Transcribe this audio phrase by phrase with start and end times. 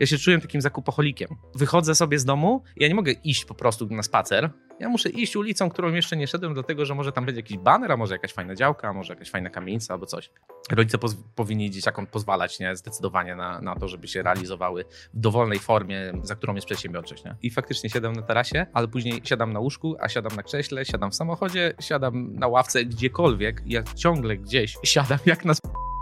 [0.00, 1.28] ja się czuję takim zakupoholikiem.
[1.54, 4.50] Wychodzę sobie z domu ja nie mogę iść po prostu na spacer.
[4.80, 7.92] Ja muszę iść ulicą, którą jeszcze nie szedłem, dlatego że może tam będzie jakiś baner,
[7.92, 10.30] a może jakaś fajna działka, a może jakaś fajna kamienica albo coś.
[10.70, 15.58] Rodzice poz- powinni dzieciakom pozwalać nie, zdecydowanie na, na to, żeby się realizowały w dowolnej
[15.58, 17.24] formie, za którą jest przedsiębiorczość.
[17.24, 17.36] Nie?
[17.42, 21.10] I faktycznie siadam na tarasie, ale później siadam na łóżku, a siadam na krześle, siadam
[21.10, 23.62] w samochodzie, siadam na ławce, gdziekolwiek.
[23.66, 25.95] Ja ciągle gdzieś siadam jak na sp-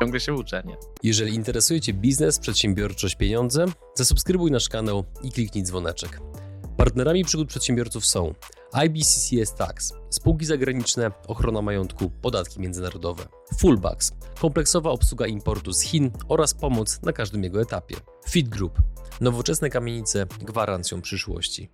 [0.00, 0.62] ciągle się uczę.
[0.66, 0.76] Nie?
[1.02, 6.20] Jeżeli interesuje Cię biznes, przedsiębiorczość, pieniądze, zasubskrybuj nasz kanał i kliknij dzwoneczek.
[6.76, 8.34] Partnerami przygód przedsiębiorców są
[8.72, 13.26] IBCCS Tax, spółki zagraniczne, ochrona majątku, podatki międzynarodowe,
[13.58, 17.96] Fullbacks, kompleksowa obsługa importu z Chin oraz pomoc na każdym jego etapie,
[18.28, 18.82] Fit Group,
[19.20, 21.70] nowoczesne kamienice gwarancją przyszłości.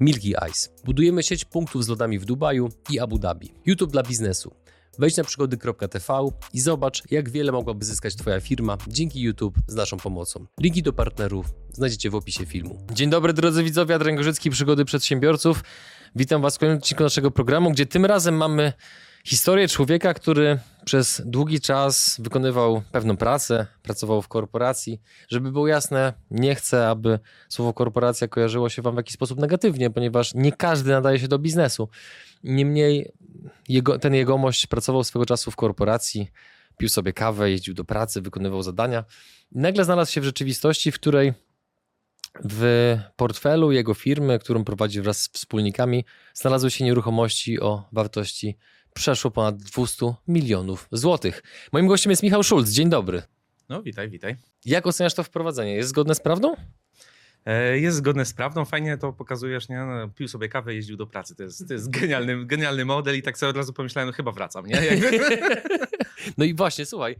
[0.00, 0.68] Milky Ice.
[0.84, 3.54] Budujemy sieć punktów z lodami w Dubaju i Abu Dhabi.
[3.66, 4.54] YouTube dla biznesu.
[5.00, 9.96] Wejdź na przygody.tv i zobacz, jak wiele mogłaby zyskać Twoja firma dzięki YouTube z naszą
[9.96, 10.46] pomocą.
[10.60, 12.78] Linki do partnerów znajdziecie w opisie filmu.
[12.92, 15.64] Dzień dobry drodzy widzowie, Adrian Gorzycki, Przygody Przedsiębiorców.
[16.16, 18.72] Witam Was w kolejnym odcinku naszego programu, gdzie tym razem mamy
[19.24, 25.00] historię człowieka, który przez długi czas wykonywał pewną pracę, pracował w korporacji.
[25.28, 29.90] Żeby było jasne, nie chcę, aby słowo korporacja kojarzyło się Wam w jakiś sposób negatywnie,
[29.90, 31.88] ponieważ nie każdy nadaje się do biznesu.
[32.44, 33.12] Niemniej
[33.68, 36.30] jego, ten jegomość pracował swego czasu w korporacji,
[36.78, 39.04] pił sobie kawę, jeździł do pracy, wykonywał zadania.
[39.52, 41.32] I nagle znalazł się w rzeczywistości, w której
[42.44, 48.56] w portfelu jego firmy, którą prowadzi wraz z wspólnikami, znalazły się nieruchomości o wartości
[48.94, 51.42] przeszło ponad 200 milionów złotych.
[51.72, 52.70] Moim gościem jest Michał Szulc.
[52.70, 53.22] Dzień dobry.
[53.68, 54.36] No witaj, witaj.
[54.64, 55.74] Jak oceniasz to wprowadzenie?
[55.74, 56.54] Jest zgodne z prawdą?
[57.46, 59.78] E, Jest zgodne z prawdą, fajnie to pokazujesz, nie?
[59.78, 61.34] No, Pił sobie kawę, jeździł do pracy.
[61.34, 64.32] To jest, to jest genialny, genialny model i tak sobie od razu pomyślałem, no chyba
[64.32, 64.80] wracam, nie?
[66.38, 67.16] No i właśnie, słuchaj,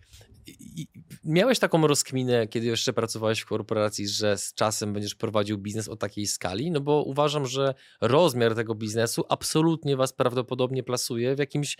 [1.25, 5.97] miałeś taką rozkminę, kiedy jeszcze pracowałeś w korporacji, że z czasem będziesz prowadził biznes o
[5.97, 6.71] takiej skali?
[6.71, 11.77] No bo uważam, że rozmiar tego biznesu absolutnie was prawdopodobnie plasuje w jakimś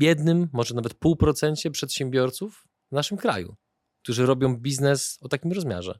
[0.00, 3.56] jednym, może nawet pół procencie przedsiębiorców w naszym kraju,
[4.02, 5.98] którzy robią biznes o takim rozmiarze.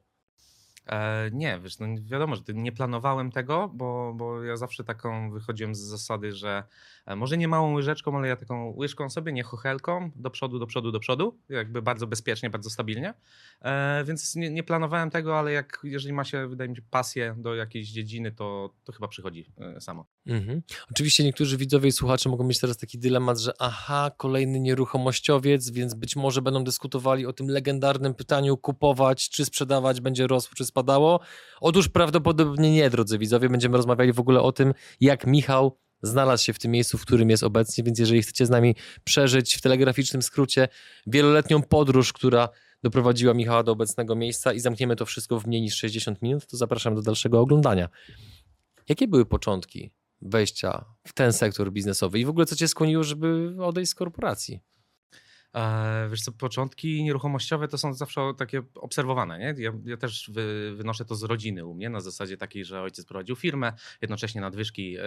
[0.87, 5.75] E, nie, wiesz, no wiadomo, że nie planowałem tego, bo, bo ja zawsze taką wychodziłem
[5.75, 6.63] z zasady, że
[7.05, 10.67] e, może nie małą łyżeczką, ale ja taką łyżką sobie, nie chochelką, do przodu, do
[10.67, 13.13] przodu, do przodu, jakby bardzo bezpiecznie, bardzo stabilnie.
[13.61, 17.35] E, więc nie, nie planowałem tego, ale jak, jeżeli ma się, wydaje mi się, pasję
[17.37, 20.05] do jakiejś dziedziny, to, to chyba przychodzi samo.
[20.27, 20.61] Mhm.
[20.91, 25.93] Oczywiście niektórzy widzowie i słuchacze mogą mieć teraz taki dylemat, że aha, kolejny nieruchomościowiec, więc
[25.93, 31.19] być może będą dyskutowali o tym legendarnym pytaniu kupować, czy sprzedawać, będzie rosło, czy spadało.
[31.61, 33.49] Otóż prawdopodobnie nie, drodzy widzowie.
[33.49, 37.29] Będziemy rozmawiali w ogóle o tym, jak Michał znalazł się w tym miejscu, w którym
[37.29, 40.67] jest obecnie, więc jeżeli chcecie z nami przeżyć w telegraficznym skrócie
[41.07, 42.49] wieloletnią podróż, która
[42.83, 46.57] doprowadziła Michała do obecnego miejsca i zamkniemy to wszystko w mniej niż 60 minut, to
[46.57, 47.89] zapraszam do dalszego oglądania.
[48.89, 53.55] Jakie były początki wejścia w ten sektor biznesowy i w ogóle co cię skłoniło, żeby
[53.59, 54.59] odejść z korporacji?
[55.55, 59.55] E, wiesz co, początki nieruchomościowe to są zawsze takie obserwowane, nie?
[59.57, 63.05] Ja, ja też wy, wynoszę to z rodziny u mnie, na zasadzie takiej, że ojciec
[63.05, 65.01] prowadził firmę, jednocześnie nadwyżki, e,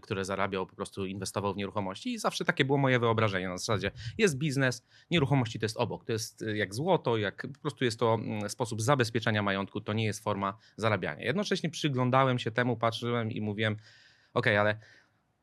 [0.00, 3.90] które zarabiał, po prostu inwestował w nieruchomości i zawsze takie było moje wyobrażenie na zasadzie
[4.18, 7.98] jest biznes, nieruchomości to jest obok, to jest e, jak złoto, jak po prostu jest
[7.98, 11.24] to mm, sposób zabezpieczenia majątku, to nie jest forma zarabiania.
[11.24, 13.76] Jednocześnie przyglądałem się temu, patrzyłem i mówiłem,
[14.34, 14.78] okej, ale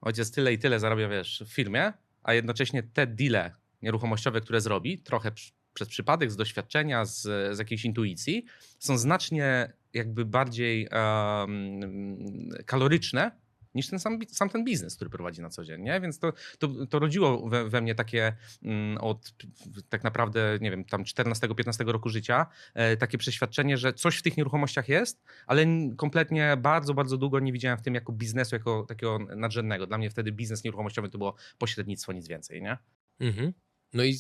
[0.02, 5.00] ojciec tyle i tyle zarabia, wiesz, w firmie, a jednocześnie te deale nieruchomościowe, które zrobi,
[5.00, 5.32] trochę
[5.74, 7.22] przez przypadek, z doświadczenia, z,
[7.56, 8.46] z jakiejś intuicji,
[8.80, 13.32] są znacznie jakby bardziej em, kaloryczne
[13.76, 16.02] niż ten sam, sam ten biznes, który prowadzi na co dzień, nie?
[16.02, 19.34] Więc to, to, to rodziło we, we mnie takie mm, od
[19.90, 24.38] tak naprawdę, nie wiem, tam 14-15 roku życia, e, takie przeświadczenie, że coś w tych
[24.38, 25.66] nieruchomościach jest, ale
[25.98, 29.88] kompletnie bardzo, bardzo długo nie widziałem w tym jako biznesu, jako takiego nadrzędnego.
[29.88, 32.78] Dla mnie wtedy biznes nieruchomościowy to było pośrednictwo, nic więcej, nie?
[33.20, 33.54] Mhm.
[33.94, 34.18] No i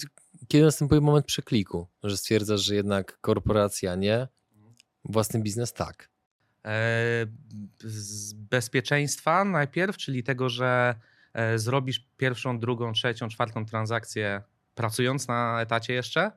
[0.47, 4.27] kiedy następuje moment przekliku, że stwierdzasz, że jednak korporacja nie,
[5.05, 6.09] własny biznes tak.
[6.65, 7.25] E,
[7.79, 10.95] z bezpieczeństwa najpierw, czyli tego, że
[11.33, 14.41] e, zrobisz pierwszą, drugą, trzecią, czwartą transakcję
[14.75, 16.31] pracując na etacie jeszcze.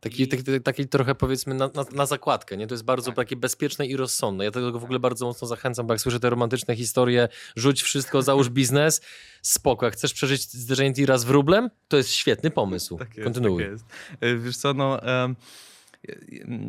[0.00, 2.66] Taki, taki, taki trochę powiedzmy na, na, na zakładkę, nie?
[2.66, 3.16] To jest bardzo Tak.
[3.16, 4.44] takie bezpieczne i rozsądne.
[4.44, 8.22] Ja tego w ogóle bardzo mocno zachęcam, bo jak słyszę te romantyczne historie, rzuć wszystko,
[8.22, 9.00] załóż biznes,
[9.42, 9.86] spoko.
[9.86, 12.98] Jak chcesz przeżyć zderzenie tira z wróblem, to jest świetny pomysł.
[13.24, 13.62] Kontynuuj.
[13.62, 13.84] Tak jest.
[14.20, 15.02] E, Wiesz co, no...
[15.02, 15.36] em,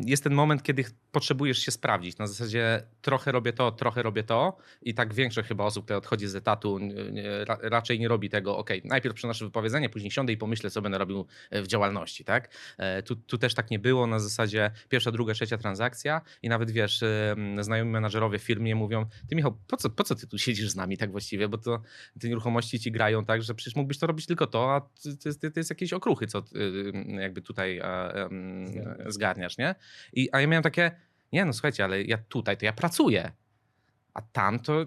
[0.06, 2.18] jest ten moment, kiedy potrzebujesz się sprawdzić.
[2.18, 6.26] Na zasadzie trochę robię to, trochę robię to i tak większość chyba osób, które odchodzi
[6.26, 6.78] z etatu,
[7.62, 11.26] raczej nie robi tego, ok, najpierw przynoszę wypowiedzenie, później siądę i pomyślę, co będę robił
[11.52, 12.54] w działalności, tak?
[12.78, 16.70] E, tu, tu też tak nie było, na zasadzie pierwsza, druga, trzecia transakcja i nawet
[16.70, 17.04] wiesz,
[17.60, 20.76] znajomi menadżerowie w firmie mówią, ty Michał, po co, po co ty tu siedzisz z
[20.76, 21.82] nami tak właściwie, bo to
[22.20, 25.50] te nieruchomości ci grają tak, że przecież mógłbyś to robić tylko to, a to, to,
[25.50, 26.44] to jest jakieś okruchy, co
[27.20, 27.80] jakby tutaj
[29.22, 29.74] zgarniasz, nie?
[30.12, 30.90] I, a ja miałem takie,
[31.32, 33.32] nie no słuchajcie, ale ja tutaj to ja pracuję,
[34.14, 34.86] a tam to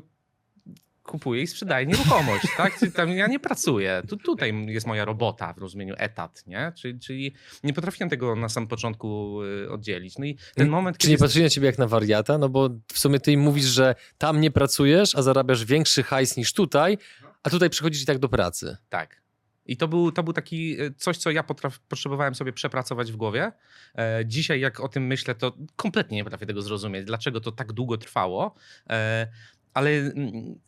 [1.03, 2.79] kupuję i sprzedaję nieruchomość, tak?
[2.95, 4.01] Tam ja nie pracuję.
[4.09, 6.71] Tu, tutaj jest moja robota w rozumieniu etat, nie?
[6.75, 7.33] Czyli, czyli
[7.63, 10.17] nie potrafiłem tego na samym początku y, oddzielić.
[10.17, 10.97] No i ten moment...
[10.97, 12.37] Czy nie patrzyli na ciebie jak na wariata?
[12.37, 16.37] No bo w sumie ty im mówisz, że tam nie pracujesz, a zarabiasz większy hajs
[16.37, 16.97] niż tutaj,
[17.43, 18.77] a tutaj przychodzisz i tak do pracy.
[18.89, 19.24] Tak.
[19.65, 23.15] I to był, to był taki e, coś, co ja potraf, potrzebowałem sobie przepracować w
[23.15, 23.51] głowie.
[23.97, 27.73] E, dzisiaj, jak o tym myślę, to kompletnie nie potrafię tego zrozumieć, dlaczego to tak
[27.73, 28.55] długo trwało.
[28.89, 29.27] E,
[29.73, 30.59] ale mm,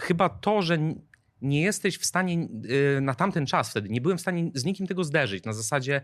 [0.00, 0.78] chyba to, że
[1.44, 2.48] nie jesteś w stanie
[2.96, 6.00] y, na tamten czas wtedy, nie byłem w stanie z nikim tego zderzyć na zasadzie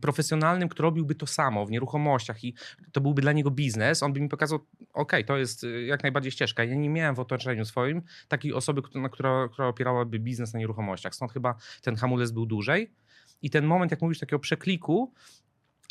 [0.00, 2.54] profesjonalnym, kto robiłby to samo w nieruchomościach i
[2.92, 4.58] to byłby dla niego biznes, on by mi pokazał,
[4.92, 6.64] ok, to jest y, jak najbardziej ścieżka.
[6.64, 8.82] Ja nie miałem w otoczeniu swoim takiej osoby,
[9.12, 12.90] która, która opierałaby biznes na nieruchomościach, stąd chyba ten hamulec był dłużej.
[13.42, 15.12] I ten moment, jak mówisz, takiego przekliku,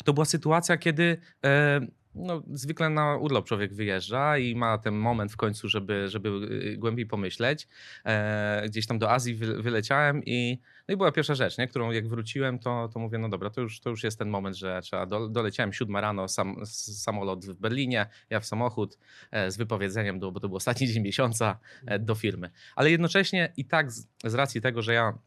[0.04, 1.80] to była sytuacja, kiedy e,
[2.18, 6.76] no, zwykle na urlop człowiek wyjeżdża i ma ten moment w końcu, żeby, żeby y,
[6.76, 7.68] głębiej pomyśleć.
[8.04, 11.68] E, gdzieś tam do Azji wy, wyleciałem i, no i była pierwsza rzecz, nie?
[11.68, 14.56] którą jak wróciłem, to, to mówię, no dobra, to już, to już jest ten moment,
[14.56, 15.06] że trzeba.
[15.06, 18.98] Do, doleciałem siódma rano, sam, samolot w Berlinie, ja w samochód
[19.30, 22.50] e, z wypowiedzeniem, do, bo to był ostatni dzień miesiąca e, do firmy.
[22.76, 25.18] Ale jednocześnie i tak z, z racji tego, że ja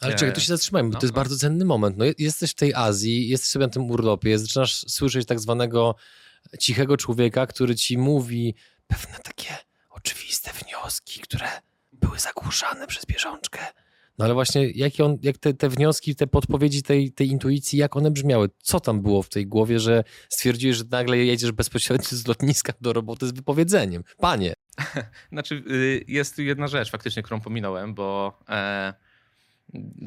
[0.00, 1.20] ale czekaj, tu się zatrzymajmy, bo no, to jest no.
[1.20, 1.96] bardzo cenny moment.
[1.96, 5.94] No, jesteś w tej Azji, jesteś sobie na tym urlopie, zaczynasz słyszeć tak zwanego
[6.60, 8.54] cichego człowieka, który ci mówi
[8.86, 9.56] pewne takie
[9.90, 11.48] oczywiste wnioski, które
[11.92, 13.58] były zagłuszane przez bieżączkę.
[14.18, 17.96] No ale właśnie, jakie on, jak te, te wnioski, te podpowiedzi tej, tej intuicji, jak
[17.96, 18.48] one brzmiały?
[18.58, 22.92] Co tam było w tej głowie, że stwierdziłeś, że nagle jedziesz bezpośrednio z lotniska do
[22.92, 24.04] roboty z wypowiedzeniem?
[24.18, 24.54] Panie!
[25.32, 28.94] Znaczy, y, jest tu jedna rzecz faktycznie, którą pominąłem, bo e,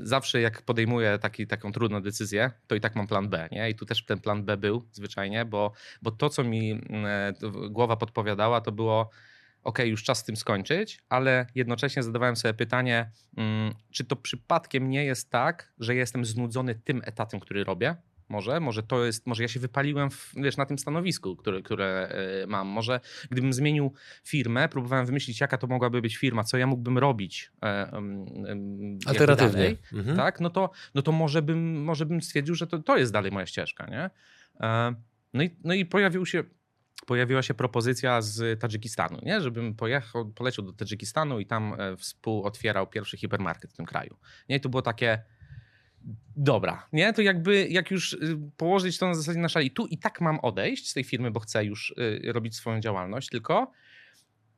[0.01, 3.49] zawsze jak podejmuję taki, taką trudną decyzję, to i tak mam plan B.
[3.51, 3.69] Nie?
[3.69, 5.71] I tu też ten plan B był zwyczajnie, bo,
[6.01, 7.33] bo to, co mi mm, e,
[7.69, 9.09] głowa podpowiadała, to było
[9.63, 14.89] ok, już czas z tym skończyć, ale jednocześnie zadawałem sobie pytanie, mm, czy to przypadkiem
[14.89, 17.95] nie jest tak, że jestem znudzony tym etatem, który robię,
[18.29, 22.13] może, może to jest, może ja się wypaliłem w, wiesz, na tym stanowisku, które, które
[22.47, 22.67] mam.
[22.67, 22.99] Może
[23.31, 23.93] gdybym zmienił
[24.23, 27.51] firmę, próbowałem wymyślić, jaka to mogłaby być firma, co ja mógłbym robić.
[27.63, 27.91] E,
[29.05, 29.51] Alternatywnie.
[29.51, 30.17] Dalej, mhm.
[30.17, 33.31] Tak, no to, no to może, bym, może bym stwierdził, że to, to jest dalej
[33.31, 34.09] moja ścieżka, nie?
[34.59, 34.95] E,
[35.33, 36.43] no i, no i pojawił się
[37.05, 39.41] pojawiła się propozycja z Tadżykistanu, nie?
[39.41, 44.17] żebym pojechał, poleciał do Tadżykistanu i tam e, współotwierał pierwszy hipermarket w tym kraju.
[44.49, 44.55] Nie?
[44.55, 45.23] I to było takie,
[46.35, 47.13] dobra, nie?
[47.13, 50.39] To jakby jak już y, położyć to na zasadzie na szali, tu i tak mam
[50.39, 51.93] odejść z tej firmy, bo chcę już
[52.25, 53.71] y, robić swoją działalność, tylko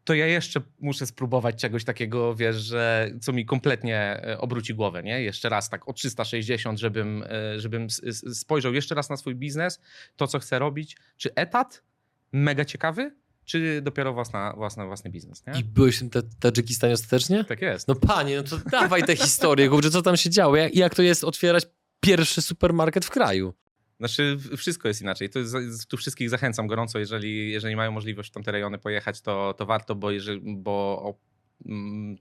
[0.04, 5.04] to ja jeszcze muszę spróbować czegoś takiego, wiesz, że co mi kompletnie y, obróci głowę,
[5.04, 5.22] nie?
[5.22, 7.24] Jeszcze raz tak o 360, żebym,
[7.58, 7.88] żebym
[8.34, 9.82] spojrzał jeszcze raz na swój biznes,
[10.16, 11.84] to co chcę robić, czy etat
[12.32, 13.12] mega ciekawy,
[13.46, 15.44] czy dopiero własna, własna, własny biznes.
[15.48, 15.60] Nie?
[15.60, 17.44] I byłeś w tym Tadżykistanie ostatecznie?
[17.44, 17.88] Tak jest.
[17.88, 21.02] No panie, no to dawaj tę historię, kurczę, co tam się działo, jak, jak to
[21.02, 21.68] jest otwierać
[22.00, 23.54] pierwszy supermarket w kraju?
[24.00, 25.30] Znaczy, wszystko jest inaczej.
[25.36, 29.66] Jest, tu wszystkich zachęcam gorąco, jeżeli, jeżeli mają możliwość w tamte rejony pojechać, to, to
[29.66, 31.16] warto, bo, jeżeli, bo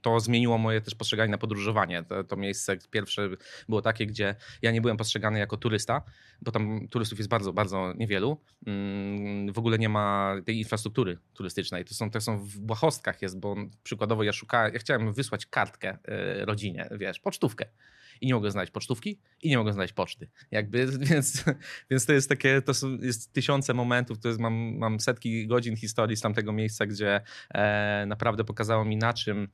[0.01, 2.03] to zmieniło moje też postrzeganie na podróżowanie.
[2.03, 3.29] To, to, miejsce pierwsze
[3.69, 6.01] było takie, gdzie ja nie byłem postrzegany jako turysta,
[6.41, 8.37] bo tam turystów jest bardzo, bardzo niewielu.
[8.67, 11.85] Mm, w ogóle nie ma tej infrastruktury turystycznej.
[11.85, 15.97] To są, to są w błahostkach jest, bo przykładowo ja szukałem, ja chciałem wysłać kartkę
[16.05, 17.65] e, rodzinie, wiesz, pocztówkę
[18.21, 20.29] i nie mogę znaleźć pocztówki i nie mogę znaleźć poczty.
[20.51, 21.43] Jakby, więc,
[21.89, 25.75] więc to jest takie, to są, jest tysiące momentów, to jest, mam, mam setki godzin
[25.75, 27.21] historii z tamtego miejsca, gdzie
[27.53, 29.47] e, naprawdę pokazało mi na czym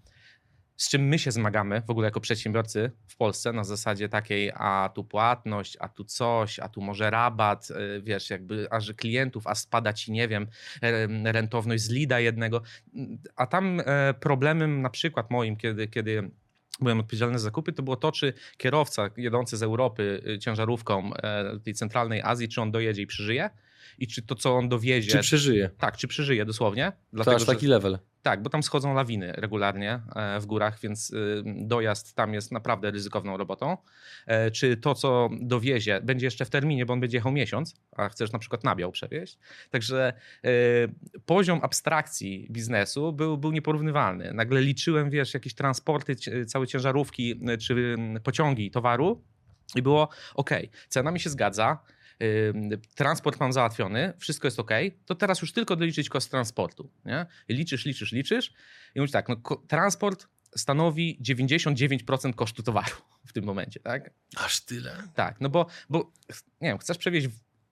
[0.78, 4.90] z czym my się zmagamy w ogóle jako przedsiębiorcy w Polsce na zasadzie takiej, a
[4.96, 9.48] tu płatność, a tu coś, a tu może rabat, e, wiesz, jakby, a że klientów,
[9.48, 10.48] a spada ci, nie wiem,
[11.24, 12.62] rentowność z lida jednego.
[13.36, 16.32] A tam e, problemem na przykład moim, kiedy, kiedy
[16.80, 21.60] byłem odpowiedzialny za zakupy, to było to, czy kierowca jedący z Europy y, ciężarówką e,
[21.60, 23.50] tej centralnej Azji, czy on dojedzie i przeżyje
[23.98, 25.12] i czy to, co on dowiezie...
[25.12, 25.70] Czy przeżyje.
[25.78, 26.92] Tak, czy przeżyje dosłownie.
[27.14, 28.00] Dlatego, to aż taki level.
[28.28, 32.92] Tak, bo tam schodzą lawiny regularnie e, w górach, więc y, dojazd tam jest naprawdę
[32.92, 33.78] ryzykowną robotą.
[34.26, 38.10] E, czy to, co dowiezie, będzie jeszcze w terminie, bo on będzie jechał miesiąc, a
[38.10, 39.38] chcesz na przykład nabiał przewieźć.
[39.70, 40.50] Także e,
[41.26, 44.34] poziom abstrakcji biznesu był, był nieporównywalny.
[44.34, 46.16] Nagle liczyłem, wiesz, jakieś transporty,
[46.48, 49.24] całe ciężarówki czy pociągi towaru
[49.76, 50.50] i było ok,
[50.88, 51.80] cena mi się zgadza,
[52.96, 54.72] transport mam załatwiony, wszystko jest ok,
[55.06, 56.92] to teraz już tylko doliczyć koszt transportu.
[57.06, 57.26] Nie?
[57.48, 58.54] I liczysz, liczysz, liczysz
[58.96, 59.36] i mówisz tak, no,
[59.68, 62.96] transport stanowi 99% kosztu towaru
[63.26, 64.12] w tym momencie, tak?
[64.38, 65.04] Aż tyle?
[65.16, 66.12] Tak, no bo, bo
[66.62, 67.28] nie wiem, chcesz przewieźć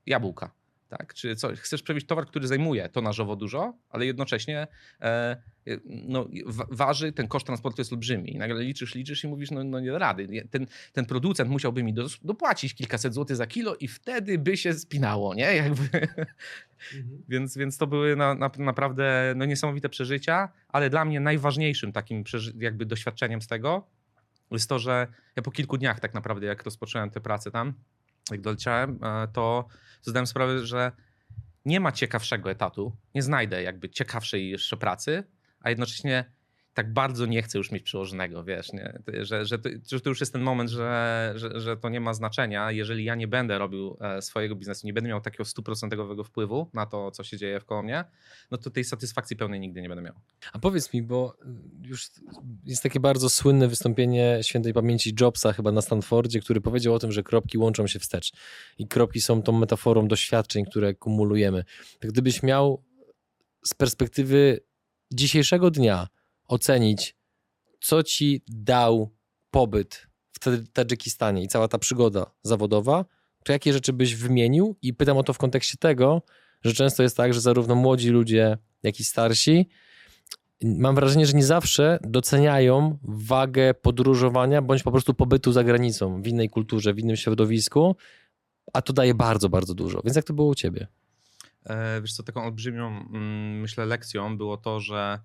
[0.05, 0.51] jabłka,
[0.89, 1.13] tak?
[1.13, 4.67] Czy co, chcesz przewieźć towar, który zajmuje tonażowo dużo, ale jednocześnie
[5.01, 5.37] e,
[5.85, 6.27] no,
[6.71, 8.33] waży, ten koszt transportu jest olbrzymi.
[8.33, 10.47] I nagle liczysz, liczysz i mówisz, no, no nie da rady.
[10.51, 14.73] Ten, ten producent musiałby mi do, dopłacić kilkaset złotych za kilo i wtedy by się
[14.73, 15.55] spinało, nie?
[15.63, 16.07] Jakby.
[16.95, 17.23] Mhm.
[17.27, 22.23] więc, więc to były na, na, naprawdę no, niesamowite przeżycia, ale dla mnie najważniejszym takim
[22.57, 23.87] jakby doświadczeniem z tego
[24.51, 27.73] jest to, że ja po kilku dniach tak naprawdę, jak rozpocząłem tę pracę tam,
[28.31, 29.67] jak doleciałem, e, to
[30.01, 30.91] zdałem sprawę, że
[31.65, 35.23] nie ma ciekawszego etatu, nie znajdę jakby ciekawszej jeszcze pracy,
[35.59, 36.31] a jednocześnie
[36.75, 38.99] tak bardzo nie chcę już mieć przełożonego, wiesz, nie?
[39.21, 42.13] Że, że, to, że to już jest ten moment, że, że, że to nie ma
[42.13, 42.71] znaczenia.
[42.71, 46.85] Jeżeli ja nie będę robił e, swojego biznesu, nie będę miał takiego stuprocentowego wpływu na
[46.85, 48.03] to, co się dzieje wkoło mnie,
[48.51, 50.13] no to tej satysfakcji pełnej nigdy nie będę miał.
[50.53, 51.37] A powiedz mi, bo
[51.81, 52.11] już
[52.65, 57.11] jest takie bardzo słynne wystąpienie świętej pamięci Jobsa chyba na Stanfordzie, który powiedział o tym,
[57.11, 58.31] że kropki łączą się wstecz.
[58.77, 61.63] I kropki są tą metaforą doświadczeń, które kumulujemy.
[61.99, 62.83] Tak gdybyś miał
[63.65, 64.59] z perspektywy
[65.13, 66.07] dzisiejszego dnia
[66.47, 67.15] ocenić,
[67.79, 69.15] co ci dał
[69.51, 73.05] pobyt w Tadżykistanie i cała ta przygoda zawodowa,
[73.43, 74.75] to jakie rzeczy byś wymienił?
[74.81, 76.21] I pytam o to w kontekście tego,
[76.63, 79.69] że często jest tak, że zarówno młodzi ludzie, jak i starsi,
[80.63, 86.27] mam wrażenie, że nie zawsze doceniają wagę podróżowania bądź po prostu pobytu za granicą, w
[86.27, 87.95] innej kulturze, w innym środowisku,
[88.73, 90.01] a to daje bardzo, bardzo dużo.
[90.05, 90.87] Więc jak to było u ciebie?
[91.65, 95.19] E, wiesz co, taką olbrzymią, mm, myślę, lekcją było to, że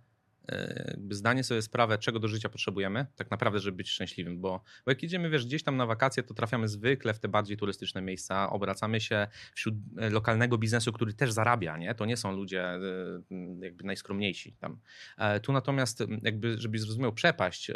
[1.10, 5.02] zdanie sobie sprawę, czego do życia potrzebujemy, tak naprawdę, żeby być szczęśliwym, bo, bo jak
[5.02, 9.00] idziemy, wiesz, gdzieś tam na wakacje, to trafiamy zwykle w te bardziej turystyczne miejsca, obracamy
[9.00, 11.94] się wśród e, lokalnego biznesu, który też zarabia, nie?
[11.94, 12.80] To nie są ludzie e,
[13.60, 14.78] jakby najskromniejsi tam.
[15.42, 17.70] Tu natomiast jakby, żebyś zrozumiał przepaść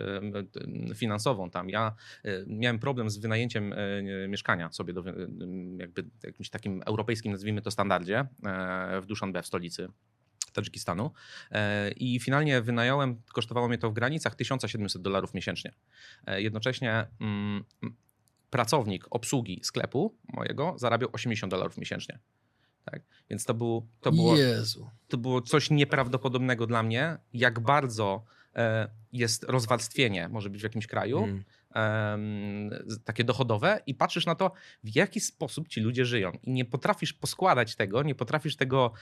[0.95, 1.95] finansową tam, ja
[2.47, 3.75] miałem problem z wynajęciem
[4.29, 5.05] mieszkania sobie do
[5.79, 8.27] jakby jakimś takim europejskim, nazwijmy to standardzie
[9.03, 9.89] w Dushanbe w stolicy
[10.55, 11.11] Tadżykistanu
[11.51, 15.73] e, i finalnie wynająłem, kosztowało mnie to w granicach 1700 dolarów miesięcznie.
[16.27, 17.65] E, jednocześnie mm,
[18.51, 22.19] pracownik obsługi sklepu mojego zarabiał 80 dolarów miesięcznie.
[22.85, 23.03] Tak?
[23.31, 24.91] Więc to, był, to, było, Jezu.
[25.09, 28.25] to było coś nieprawdopodobnego dla mnie, jak bardzo
[28.57, 31.45] e, jest rozwarstwienie, może być w jakimś kraju, mm
[33.05, 34.53] takie dochodowe i patrzysz na to,
[34.85, 36.33] w jaki sposób ci ludzie żyją.
[36.43, 38.93] I nie potrafisz poskładać tego, nie potrafisz tego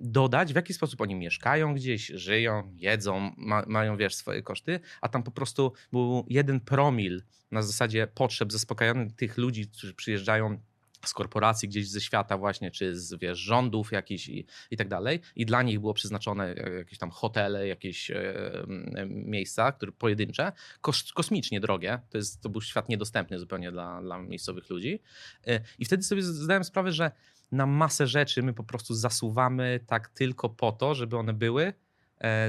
[0.00, 5.08] dodać, w jaki sposób oni mieszkają gdzieś, żyją, jedzą, ma, mają, wiesz, swoje koszty, a
[5.08, 10.60] tam po prostu był jeden promil na zasadzie potrzeb zaspokajany tych ludzi, którzy przyjeżdżają
[11.08, 15.20] z korporacji gdzieś ze świata właśnie, czy z wiesz, rządów jakichś i, i tak dalej.
[15.36, 18.66] I dla nich było przeznaczone e, jakieś tam hotele, jakieś e,
[19.08, 22.00] miejsca, które pojedyncze, kos, kosmicznie drogie.
[22.10, 25.00] To, jest, to był świat niedostępny zupełnie dla, dla miejscowych ludzi.
[25.46, 27.10] E, I wtedy sobie zdałem sprawę, że
[27.52, 31.72] na masę rzeczy my po prostu zasuwamy tak tylko po to, żeby one były,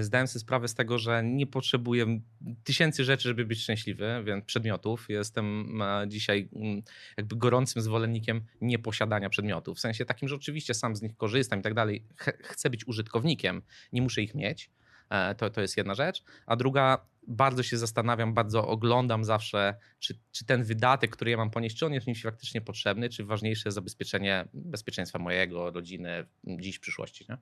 [0.02, 2.20] zdałem sobie sprawę z tego, że nie potrzebuję
[2.64, 5.06] tysięcy rzeczy, żeby być szczęśliwy, więc przedmiotów.
[5.10, 6.82] Jestem e, dzisiaj mm,
[7.18, 9.78] jakby gorącym zwolennikiem nieposiadania przedmiotów.
[9.78, 12.04] W sensie takim, że oczywiście sam z nich korzystam i tak dalej.
[12.44, 13.62] Chcę być użytkownikiem,
[13.94, 14.70] nie muszę ich mieć.
[15.10, 16.24] E, to, to jest jedna rzecz.
[16.46, 21.50] A druga, bardzo się zastanawiam, bardzo oglądam zawsze, czy, czy ten wydatek, który ja mam
[21.50, 26.78] ponieść, czy on jest mi faktycznie potrzebny, czy ważniejsze jest zabezpieczenie bezpieczeństwa mojego, rodziny, dziś,
[26.78, 27.26] w przyszłości.
[27.30, 27.38] Nie?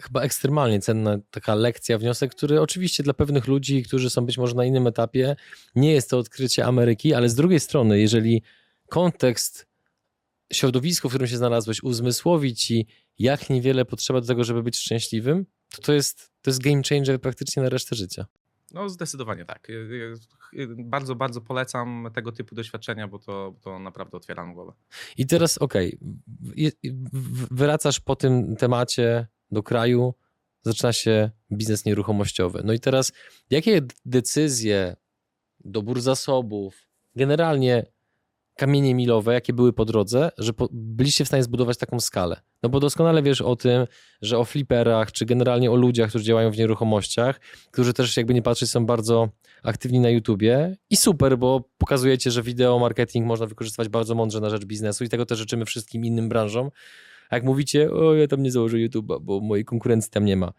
[0.00, 4.54] Chyba ekstremalnie cenna taka lekcja, wniosek, który oczywiście dla pewnych ludzi, którzy są być może
[4.54, 5.36] na innym etapie,
[5.74, 8.42] nie jest to odkrycie Ameryki, ale z drugiej strony, jeżeli
[8.88, 9.66] kontekst,
[10.52, 12.86] środowisko, w którym się znalazłeś, uzmysłowi ci,
[13.18, 17.20] jak niewiele potrzeba do tego, żeby być szczęśliwym, to to jest, to jest game changer
[17.20, 18.26] praktycznie na resztę życia.
[18.72, 19.68] No zdecydowanie tak.
[20.76, 24.72] Bardzo, bardzo polecam tego typu doświadczenia, bo to, to naprawdę otwiera nam głowę.
[25.16, 25.98] I teraz okej,
[26.52, 26.72] okay.
[27.50, 30.14] wracasz po tym temacie do kraju,
[30.62, 32.62] zaczyna się biznes nieruchomościowy.
[32.64, 33.12] No i teraz
[33.50, 34.96] jakie decyzje,
[35.64, 37.86] dobór zasobów, generalnie
[38.58, 42.40] kamienie milowe, jakie były po drodze, że po, byliście w stanie zbudować taką skalę?
[42.62, 43.86] No bo doskonale wiesz o tym,
[44.22, 48.42] że o fliperach, czy generalnie o ludziach, którzy działają w nieruchomościach, którzy też jakby nie
[48.42, 49.28] patrzeć są bardzo
[49.62, 54.50] aktywni na YouTubie i super, bo pokazujecie, że wideo marketing można wykorzystywać bardzo mądrze na
[54.50, 56.70] rzecz biznesu i tego też życzymy wszystkim innym branżom.
[57.30, 60.52] A jak mówicie, o ja tam nie założę YouTube'a, bo mojej konkurencji tam nie ma.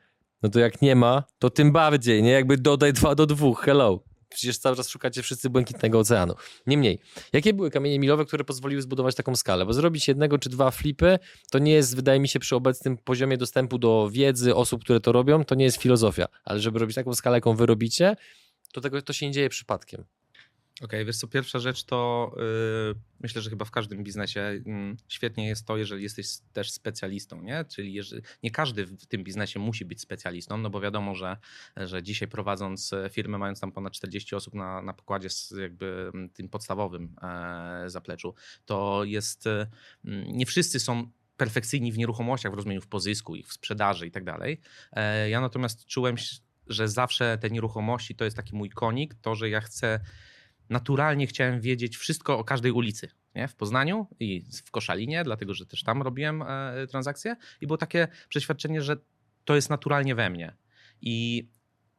[0.44, 2.32] No to jak nie ma, to tym bardziej, nie?
[2.32, 4.04] Jakby dodaj dwa do dwóch, hello.
[4.30, 6.34] Przecież cały czas szukacie wszyscy błękitnego oceanu.
[6.68, 7.00] Niemniej,
[7.34, 9.66] jakie były kamienie milowe, które pozwoliły zbudować taką skalę?
[9.66, 11.20] Bo zrobić jednego czy dwa flipy
[11.52, 15.12] to nie jest, wydaje mi się, przy obecnym poziomie dostępu do wiedzy osób, które to
[15.12, 16.26] robią, to nie jest filozofia.
[16.44, 18.16] Ale żeby robić taką skalę, jaką wy robicie,
[18.74, 20.06] to tego to się nie dzieje przypadkiem.
[20.80, 24.96] Okej, okay, wiesz co, pierwsza rzecz to yy, myślę, że chyba w każdym biznesie yy,
[25.08, 27.66] świetnie jest to, jeżeli jesteś też specjalistą, nie?
[27.66, 31.38] Czyli jeżeli, nie każdy w tym biznesie musi być specjalistą, no bo wiadomo, że,
[31.78, 36.50] że dzisiaj prowadząc firmę, mając tam ponad 40 osób na, na pokładzie z jakby tym
[36.50, 39.68] podstawowym e, zapleczu, to jest, e,
[40.28, 44.24] nie wszyscy są perfekcyjni w nieruchomościach w rozumieniu w pozysku ich, w sprzedaży i tak
[44.24, 44.60] dalej.
[44.92, 46.16] E, ja natomiast czułem,
[46.68, 50.00] że zawsze te nieruchomości to jest taki mój konik, to, że ja chcę
[50.70, 53.10] naturalnie chciałem wiedzieć wszystko o każdej ulicy.
[53.36, 53.48] Nie?
[53.48, 58.08] W Poznaniu i w Koszalinie, dlatego że też tam robiłem e, transakcje i było takie
[58.30, 58.98] przeświadczenie, że
[59.46, 60.56] to jest naturalnie we mnie.
[61.02, 61.48] I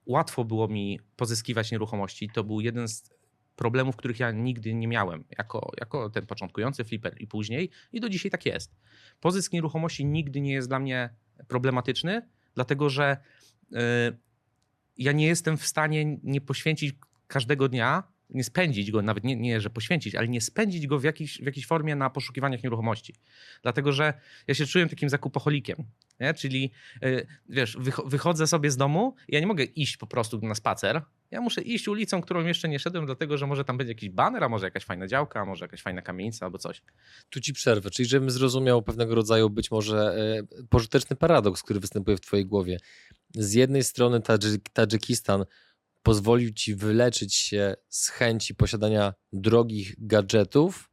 [0.06, 2.30] łatwo było mi pozyskiwać nieruchomości.
[2.34, 3.10] To był jeden z
[3.56, 8.08] problemów, których ja nigdy nie miałem jako, jako ten początkujący flipper i później i do
[8.08, 8.76] dzisiaj tak jest.
[9.20, 11.14] Pozysk nieruchomości nigdy nie jest dla mnie
[11.48, 13.16] problematyczny, dlatego że
[13.70, 13.78] yy,
[14.96, 16.94] ja nie jestem w stanie nie poświęcić
[17.26, 21.04] każdego dnia nie spędzić go, nawet nie, nie że poświęcić, ale nie spędzić go w,
[21.04, 23.14] jakiejś, w jakiejś formie na poszukiwaniach nieruchomości.
[23.62, 24.14] Dlatego, że
[24.46, 25.76] ja się czułem takim zakupoholikiem,
[26.20, 26.34] nie?
[26.34, 26.70] czyli
[27.02, 31.40] yy, wiesz, wychodzę sobie z domu ja nie mogę iść po prostu na spacer, ja
[31.40, 34.48] muszę iść ulicą, którą jeszcze nie szedłem, dlatego że może tam będzie jakiś baner, a
[34.48, 36.82] może jakaś fajna działka, a może jakaś fajna kamienica albo coś.
[37.30, 42.16] Tu ci przerwę, czyli żebym zrozumiał pewnego rodzaju być może e, pożyteczny paradoks, który występuje
[42.16, 42.78] w twojej głowie.
[43.34, 44.20] Z jednej strony
[44.72, 45.44] Tadżykistan
[46.02, 50.90] pozwolił ci wyleczyć się z chęci posiadania drogich gadżetów,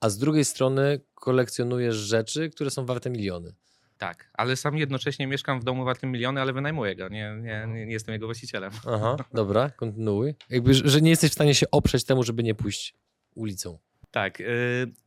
[0.00, 3.54] a z drugiej strony kolekcjonujesz rzeczy, które są warte miliony.
[3.98, 7.92] Tak, ale sam jednocześnie mieszkam w domu wartym miliony, ale wynajmuję go, nie, nie, nie
[7.92, 8.72] jestem jego właścicielem.
[8.86, 10.34] Aha, dobra, kontynuuj.
[10.50, 12.94] Jakby, że nie jesteś w stanie się oprzeć temu, żeby nie pójść
[13.34, 13.78] ulicą.
[14.12, 14.40] Tak.
[14.40, 14.46] Yy,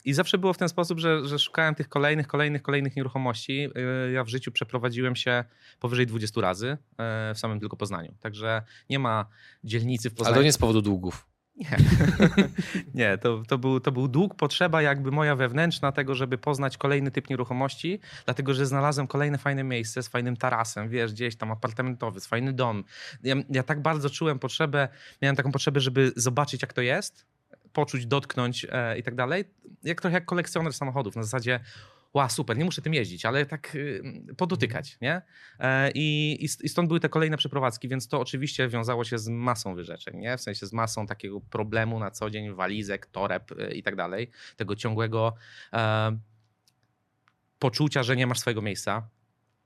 [0.05, 3.57] I zawsze było w ten sposób, że, że szukałem tych kolejnych, kolejnych, kolejnych nieruchomości.
[3.57, 5.43] Yy, ja w życiu przeprowadziłem się
[5.79, 6.77] powyżej 20 razy yy,
[7.33, 8.15] w samym tylko Poznaniu.
[8.19, 9.25] Także nie ma
[9.63, 10.33] dzielnicy w Poznaniu.
[10.33, 11.27] Ale to nie z powodu długów.
[11.55, 11.77] Nie,
[12.93, 17.11] nie to, to, był, to był dług, potrzeba jakby moja wewnętrzna tego, żeby poznać kolejny
[17.11, 22.19] typ nieruchomości, dlatego że znalazłem kolejne fajne miejsce z fajnym tarasem, wiesz, gdzieś tam apartamentowy,
[22.19, 22.83] z fajny dom.
[23.23, 24.87] Ja, ja tak bardzo czułem potrzebę,
[25.21, 27.25] miałem taką potrzebę, żeby zobaczyć jak to jest,
[27.75, 29.43] poczuć, dotknąć e, i tak dalej.
[29.83, 31.59] Jak trochę jak kolekcjoner samochodów, na zasadzie
[32.13, 34.03] ła, super, nie muszę tym jeździć, ale tak y,
[34.37, 35.21] podotykać, nie?
[35.59, 39.75] E, I, I stąd były te kolejne przeprowadzki, więc to oczywiście wiązało się z masą
[39.75, 40.37] wyrzeczeń, nie?
[40.37, 44.31] W sensie z masą takiego problemu na co dzień, walizek, toreb y, i tak dalej,
[44.55, 45.35] tego ciągłego
[45.73, 46.17] e,
[47.59, 49.09] poczucia, że nie masz swojego miejsca,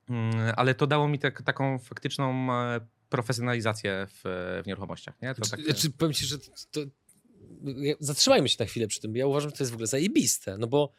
[0.09, 4.21] mm, ale to dało mi tak, taką faktyczną e, profesjonalizację w,
[4.63, 5.35] w nieruchomościach, nie?
[5.35, 5.59] To tak...
[5.75, 6.37] Czy, powiem ci, że
[6.71, 6.81] to,
[7.99, 9.15] zatrzymajmy się na chwilę przy tym.
[9.15, 10.91] Ja uważam, że to jest w ogóle zajebiste, no bo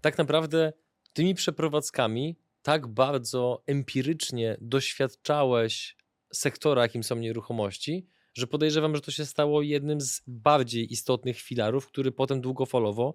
[0.00, 0.72] tak naprawdę
[1.12, 5.96] tymi przeprowadzkami tak bardzo empirycznie doświadczałeś
[6.32, 11.86] sektora, jakim są nieruchomości, że podejrzewam, że to się stało jednym z bardziej istotnych filarów,
[11.86, 13.14] który potem długofalowo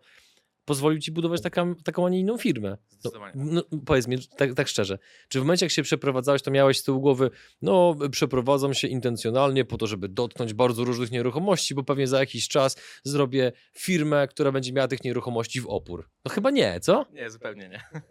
[0.65, 2.77] pozwolił ci budować taka, taką, a nie inną firmę.
[3.03, 4.99] No, no, powiedz mi, tak, tak, szczerze,
[5.29, 7.29] czy w momencie jak się przeprowadzałeś, to miałeś z tyłu głowy,
[7.61, 12.47] no przeprowadzam się intencjonalnie po to, żeby dotknąć bardzo różnych nieruchomości, bo pewnie za jakiś
[12.47, 16.09] czas zrobię firmę, która będzie miała tych nieruchomości w opór.
[16.25, 17.05] No chyba nie, co?
[17.13, 17.83] Nie, zupełnie nie.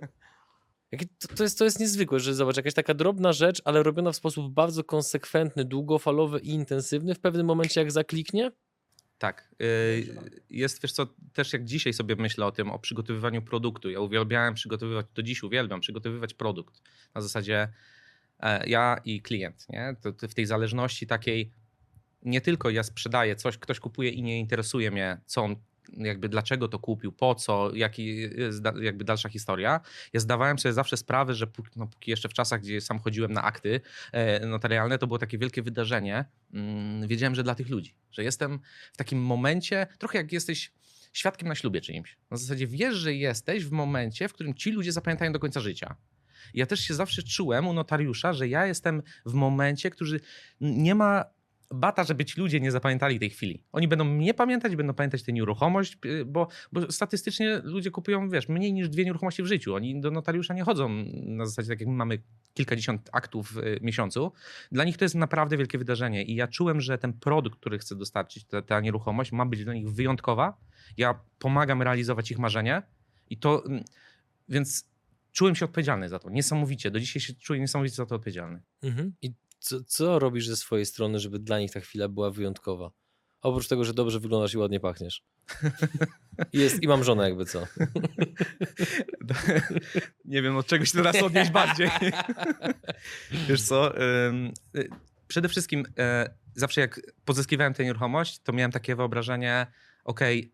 [1.19, 4.17] To, to, jest, to jest niezwykłe, że zobacz, jakaś taka drobna rzecz, ale robiona w
[4.17, 8.51] sposób bardzo konsekwentny, długofalowy i intensywny, w pewnym momencie jak zakliknie,
[9.23, 9.55] tak.
[9.63, 10.17] Y,
[10.51, 13.91] jest, wiesz co, też jak dzisiaj sobie myślę o tym, o przygotowywaniu produktu.
[13.91, 16.83] Ja uwielbiałem przygotowywać, to dziś uwielbiam przygotowywać produkt.
[17.15, 17.69] Na zasadzie
[18.41, 19.97] e, ja i klient, nie?
[20.01, 21.53] To w tej zależności takiej
[22.23, 25.57] nie tylko ja sprzedaję coś, ktoś kupuje i nie interesuje mnie, co on
[25.97, 28.29] jakby dlaczego to kupił, po co, jaki
[28.81, 29.81] jakby dalsza historia.
[30.13, 33.33] Ja zdawałem sobie zawsze sprawę, że póki, no, póki jeszcze w czasach, gdzie sam chodziłem
[33.33, 33.81] na akty
[34.13, 36.25] e, notarialne, to było takie wielkie wydarzenie.
[36.55, 38.61] Mm, wiedziałem, że dla tych ludzi, że jestem
[38.93, 40.73] w takim momencie, trochę jak jesteś
[41.13, 42.17] świadkiem na ślubie czyimś.
[42.31, 45.97] Na zasadzie wiesz, że jesteś w momencie, w którym ci ludzie zapamiętają do końca życia.
[46.55, 50.21] Ja też się zawsze czułem u notariusza, że ja jestem w momencie, który
[50.61, 51.25] nie ma
[51.75, 53.63] bata, żeby ci ludzie nie zapamiętali tej chwili.
[53.73, 58.49] Oni będą mnie pamiętać, będą pamiętać tę nieruchomość, y, bo, bo statystycznie ludzie kupują, wiesz,
[58.49, 59.75] mniej niż dwie nieruchomości w życiu.
[59.75, 60.89] Oni do notariusza nie chodzą
[61.23, 62.23] na zasadzie tak jak my mamy
[62.55, 64.33] kilkadziesiąt aktów w miesiącu.
[64.73, 67.97] Dla nich to jest naprawdę wielkie wydarzenie i ja czułem, że ten produkt, który chcę
[67.97, 70.57] dostarczyć, ta, ta nieruchomość ma być dla nich wyjątkowa.
[70.97, 72.83] Ja pomagam realizować ich marzenie
[73.31, 73.85] i to, mm,
[74.49, 74.93] więc
[75.33, 76.31] czułem się odpowiedzialny za to.
[76.31, 76.91] Niesamowicie.
[76.91, 78.61] Do dzisiaj się czuję niesamowicie za to odpowiedzialny.
[78.83, 79.13] Mhm.
[79.23, 79.33] I
[79.63, 82.91] co, co robisz ze swojej strony, żeby dla nich ta chwila była wyjątkowa?
[83.43, 85.25] Oprócz tego, że dobrze wyglądasz i ładnie pachniesz.
[86.53, 87.67] I, jest, i mam żonę jakby co.
[90.25, 91.91] Nie wiem, od czegoś się teraz odnieść bardziej.
[93.49, 93.99] Wiesz co,
[94.77, 94.89] y,
[95.29, 99.67] przede wszystkim e, zawsze jak pozyskiwałem tę nieruchomość, to miałem takie wyobrażenie,
[100.05, 100.53] okej, okay,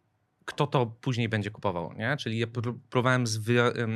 [0.49, 2.17] kto to później będzie kupował, nie?
[2.17, 2.47] Czyli ja
[2.91, 3.25] próbowałem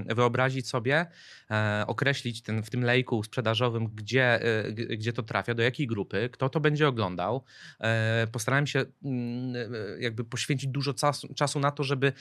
[0.06, 1.06] wyobrazić sobie,
[1.50, 6.28] e, określić ten, w tym lejku sprzedażowym, gdzie, e, gdzie to trafia, do jakiej grupy,
[6.32, 7.44] kto to będzie oglądał.
[7.80, 12.12] E, postarałem się mm, jakby poświęcić dużo czasu, czasu na to, żeby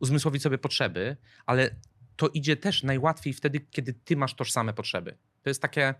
[0.00, 1.70] uzmysłowić sobie potrzeby, ale
[2.16, 5.16] to idzie też najłatwiej wtedy, kiedy ty masz tożsame potrzeby.
[5.42, 5.94] To jest takie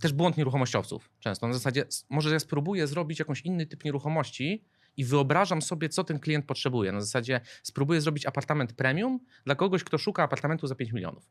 [0.00, 1.46] też błąd nieruchomościowców często.
[1.46, 4.64] Na zasadzie, może ja spróbuję zrobić jakąś inny typ nieruchomości,
[4.96, 6.92] i wyobrażam sobie, co ten klient potrzebuje.
[6.92, 11.30] Na zasadzie spróbuję zrobić apartament premium dla kogoś, kto szuka apartamentu za 5 milionów.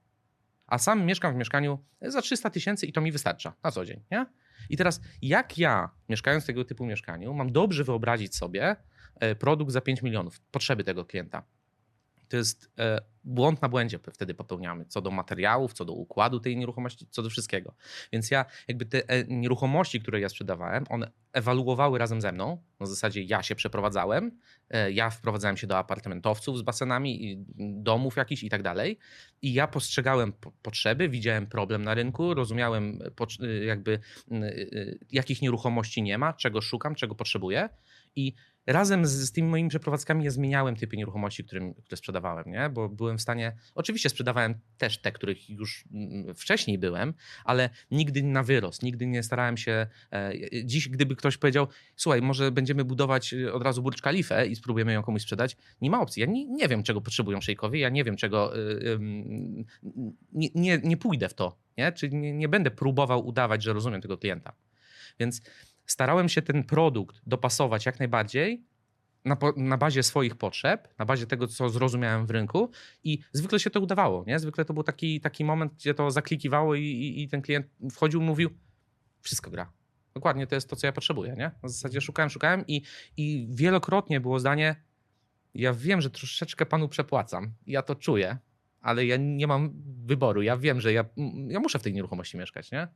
[0.67, 4.03] A sam mieszkam w mieszkaniu za 300 tysięcy i to mi wystarcza na co dzień.
[4.11, 4.25] Nie?
[4.69, 8.75] I teraz, jak ja, mieszkając w tego typu mieszkaniu, mam dobrze wyobrazić sobie
[9.15, 11.43] e, produkt za 5 milionów, potrzeby tego klienta?
[12.29, 16.57] To jest e, błąd na błędzie wtedy popełniamy, co do materiałów, co do układu tej
[16.57, 17.73] nieruchomości, co do wszystkiego.
[18.13, 22.63] Więc ja jakby te e, nieruchomości, które ja sprzedawałem, one ewaluowały razem ze mną.
[22.79, 24.39] Na zasadzie ja się przeprowadzałem,
[24.69, 28.99] e, ja wprowadzałem się do apartamentowców z basenami, domów jakichś i tak dalej.
[29.41, 32.99] I ja postrzegałem potrzeby, widziałem problem na rynku, rozumiałem
[33.65, 33.99] jakby
[35.11, 37.69] jakich nieruchomości nie ma, czego szukam, czego potrzebuję.
[38.15, 38.33] I
[38.71, 42.69] razem z, z tymi moimi przeprowadzkami ja zmieniałem typy nieruchomości, którym, które sprzedawałem, nie?
[42.69, 48.23] bo byłem w stanie, oczywiście sprzedawałem też te, których już mm, wcześniej byłem, ale nigdy
[48.23, 50.33] na wyrost, nigdy nie starałem się, e,
[50.65, 54.93] dziś gdyby ktoś powiedział, słuchaj, może będziemy budować e, od razu Burcz Kalifę i spróbujemy
[54.93, 58.03] ją komuś sprzedać, nie ma opcji, ja nie, nie wiem czego potrzebują szejkowie, ja nie
[58.03, 58.59] wiem czego, e,
[60.31, 61.91] nie, nie, nie pójdę w to, nie?
[61.91, 64.53] czyli nie, nie będę próbował udawać, że rozumiem tego klienta.
[65.19, 65.41] Więc
[65.91, 68.63] starałem się ten produkt dopasować jak najbardziej
[69.25, 72.71] na, na, bazie swoich potrzeb, na bazie tego, co zrozumiałem w rynku
[73.03, 74.23] i zwykle się to udawało.
[74.27, 74.39] Nie?
[74.39, 78.21] Zwykle to był taki, taki moment, gdzie to zaklikiwało i, i, i ten klient wchodził
[78.21, 78.49] mówił,
[79.21, 79.71] wszystko gra.
[80.13, 81.35] Dokładnie to jest to, co ja potrzebuję.
[81.37, 81.51] Nie?
[81.63, 82.81] Na zasadzie szukałem, szukałem i,
[83.17, 84.75] i wielokrotnie było zdanie,
[85.53, 88.37] ja wiem, że troszeczkę panu przepłacam, ja to czuję,
[88.81, 89.73] ale ja nie mam
[90.05, 90.41] wyboru.
[90.41, 91.05] Ja wiem, że ja,
[91.47, 92.71] ja muszę w tej nieruchomości mieszkać.
[92.71, 92.87] Nie?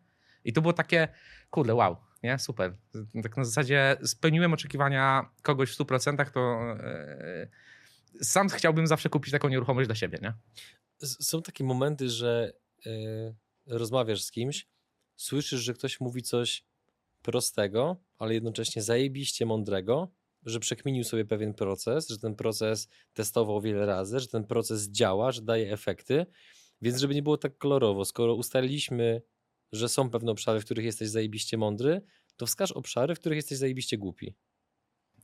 [0.44, 1.08] I to było takie,
[1.50, 2.40] kurde, wow, nie?
[2.40, 2.76] Super.
[3.24, 6.64] Tak na zasadzie spełniłem oczekiwania kogoś w 100%, to
[8.20, 10.34] yy, sam chciałbym zawsze kupić taką nieruchomość dla siebie, nie?
[11.08, 12.54] Są takie momenty, że
[12.86, 14.68] yy, rozmawiasz z kimś,
[15.16, 16.66] słyszysz, że ktoś mówi coś
[17.22, 20.12] prostego, ale jednocześnie zajebiście mądrego,
[20.46, 25.32] że przekminił sobie pewien proces, że ten proces testował wiele razy, że ten proces działa,
[25.32, 26.26] że daje efekty.
[26.82, 29.22] Więc żeby nie było tak kolorowo, skoro ustaliliśmy
[29.74, 32.02] że są pewne obszary, w których jesteś zajebiście mądry,
[32.38, 34.34] to wskaż obszary, w których jesteś zajebiście głupi.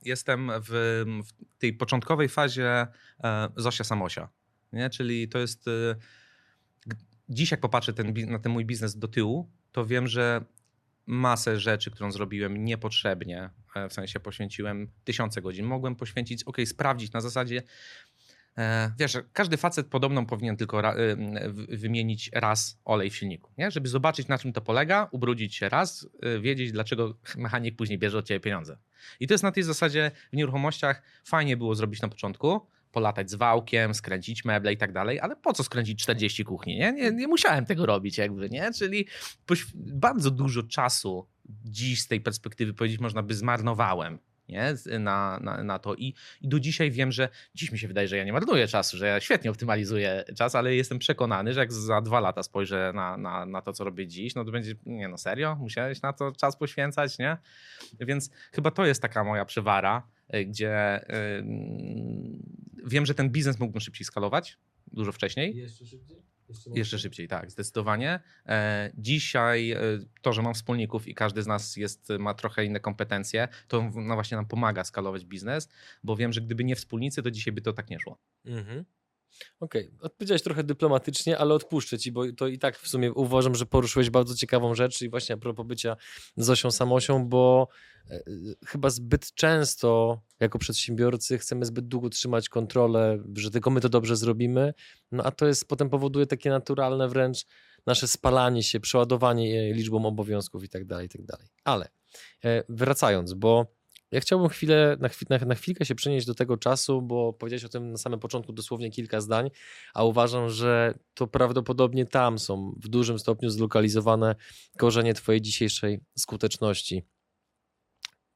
[0.02, 2.86] Jestem w, w tej początkowej fazie
[3.24, 4.28] e, Zosia Samosia,
[4.72, 4.90] nie?
[4.90, 5.68] czyli to jest...
[5.68, 5.96] E,
[7.28, 10.44] dziś jak popatrzę ten, na ten mój biznes do tyłu, to wiem, że
[11.06, 17.12] masę rzeczy, którą zrobiłem niepotrzebnie, e, w sensie poświęciłem tysiące godzin, mogłem poświęcić, ok, sprawdzić
[17.12, 17.62] na zasadzie,
[18.98, 23.70] wiesz, każdy facet podobną powinien tylko ra, y, wymienić raz olej w silniku, nie?
[23.70, 28.18] żeby zobaczyć na czym to polega, ubrudzić się raz, y, wiedzieć dlaczego mechanik później bierze
[28.18, 28.78] od ciebie pieniądze.
[29.20, 33.34] I to jest na tej zasadzie w nieruchomościach fajnie było zrobić na początku, polatać z
[33.34, 36.92] wałkiem, skręcić meble i tak dalej, ale po co skręcić 40 kuchni, nie?
[36.92, 38.70] Nie, nie musiałem tego robić jakby, nie?
[38.72, 39.06] Czyli
[39.74, 41.26] bardzo dużo czasu
[41.64, 44.18] dziś z tej perspektywy powiedzieć można by zmarnowałem
[44.50, 44.74] nie?
[44.98, 45.94] Na, na, na to.
[45.94, 48.96] I, I do dzisiaj wiem, że dziś mi się wydaje, że ja nie marnuję czasu,
[48.96, 53.16] że ja świetnie optymalizuję czas, ale jestem przekonany, że jak za dwa lata spojrzę na,
[53.16, 56.32] na, na to, co robię dziś, no to będzie, nie no serio, musiałeś na to
[56.32, 57.36] czas poświęcać, nie?
[58.00, 61.44] Więc chyba to jest taka moja przywara, y, gdzie yy,
[62.86, 64.58] wiem, że ten biznes mógłbym szybciej skalować,
[64.92, 65.56] dużo wcześniej.
[65.56, 66.29] Jeszcze szybciej?
[66.50, 68.20] Jeszcze, Jeszcze szybciej, tak, zdecydowanie.
[68.46, 69.78] E, dzisiaj e,
[70.22, 74.14] to, że mam wspólników i każdy z nas jest, ma trochę inne kompetencje, to no
[74.14, 75.68] właśnie nam pomaga skalować biznes,
[76.02, 78.18] bo wiem, że gdyby nie wspólnicy, to dzisiaj by to tak nie szło.
[78.44, 78.84] Mhm.
[79.60, 80.00] Okej, okay.
[80.00, 84.10] odpowiedziałeś trochę dyplomatycznie, ale odpuszczę ci, bo to i tak w sumie uważam, że poruszyłeś
[84.10, 85.96] bardzo ciekawą rzecz i właśnie a propos bycia
[86.36, 87.68] Zosią Samosią, bo
[88.10, 88.20] e,
[88.66, 94.16] chyba zbyt często jako przedsiębiorcy chcemy zbyt długo trzymać kontrolę, że tylko my to dobrze
[94.16, 94.74] zrobimy,
[95.12, 97.46] no a to jest potem powoduje takie naturalne wręcz
[97.86, 101.46] nasze spalanie się, przeładowanie liczbą obowiązków i tak dalej, i tak dalej.
[101.64, 101.88] Ale
[102.44, 103.79] e, wracając, bo
[104.10, 107.64] ja chciałbym chwilę, na, chwil, na, na chwilkę się przenieść do tego czasu, bo powiedziałeś
[107.64, 109.50] o tym na samym początku dosłownie kilka zdań,
[109.94, 114.34] a uważam, że to prawdopodobnie tam są w dużym stopniu zlokalizowane
[114.78, 117.02] korzenie Twojej dzisiejszej skuteczności.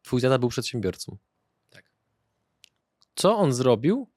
[0.03, 1.17] Twój tata był przedsiębiorcą.
[1.71, 1.91] Tak.
[3.15, 4.11] Co on zrobił,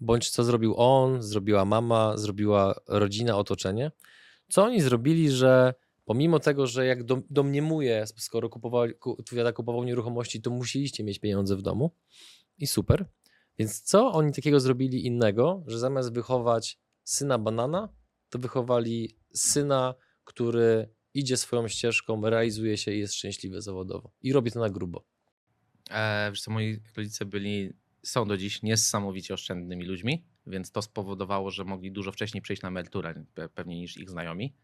[0.00, 3.92] bądź co zrobił on, zrobiła mama, zrobiła rodzina, otoczenie?
[4.48, 5.74] Co oni zrobili, że
[6.08, 8.94] pomimo tego, że jak domniemuję, skoro kupowali,
[9.26, 11.90] twój tata kupował nieruchomości, to musieliście mieć pieniądze w domu
[12.58, 13.06] i super.
[13.58, 17.88] Więc co oni takiego zrobili innego, że zamiast wychować syna banana,
[18.28, 19.94] to wychowali syna,
[20.24, 24.12] który idzie swoją ścieżką, realizuje się i jest szczęśliwy zawodowo.
[24.22, 25.04] I robi to na grubo.
[25.90, 31.50] E, wiesz co, moi rodzice byli, są do dziś niesamowicie oszczędnymi ludźmi, więc to spowodowało,
[31.50, 34.54] że mogli dużo wcześniej przejść na emeryturę pewnie niż ich znajomi.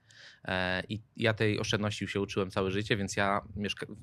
[0.45, 3.41] E, I ja tej oszczędności się uczyłem całe życie, więc ja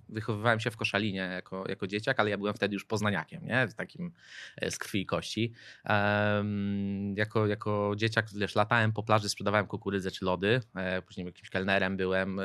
[0.09, 3.67] wychowywałem się w Koszalinie jako, jako dzieciak, ale ja byłem wtedy już poznaniakiem, nie?
[3.77, 4.11] takim
[4.57, 5.53] e, z krwi i kości.
[7.15, 11.97] Jako, jako dzieciak wiesz, latałem po plaży, sprzedawałem kukurydzę czy lody, e, później jakimś kelnerem
[11.97, 12.39] byłem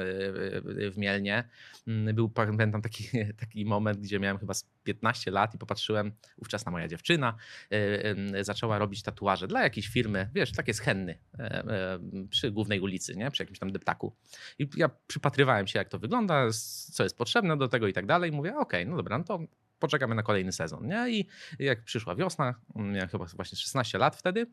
[0.90, 1.48] w Mielnie.
[1.86, 3.04] Mm, był, pamiętam taki,
[3.40, 7.36] taki moment, gdzie miałem chyba 15 lat i popatrzyłem, ówczesna moja dziewczyna
[8.40, 11.18] zaczęła robić tatuaże dla jakiejś firmy, wiesz, takie schenny
[12.30, 13.30] przy głównej ulicy, nie?
[13.30, 14.16] przy jakimś tam deptaku.
[14.58, 16.46] I ja przypatrywałem się, jak to wygląda,
[16.92, 18.32] co jest potrzebne do tego i tak dalej.
[18.32, 19.38] Mówię, okej, okay, no dobra, no to
[19.78, 20.86] poczekamy na kolejny sezon.
[20.86, 21.10] Nie?
[21.10, 21.26] I
[21.58, 24.46] jak przyszła wiosna, miałem chyba właśnie 16 lat wtedy,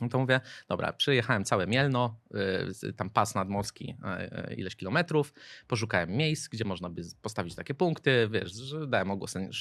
[0.00, 2.20] no to mówię, dobra, przejechałem całe Mielno,
[2.84, 5.32] y, tam pas nadmorski y, y, ileś kilometrów,
[5.66, 8.52] poszukałem miejsc, gdzie można by postawić takie punkty, wiesz,
[8.88, 9.10] dałem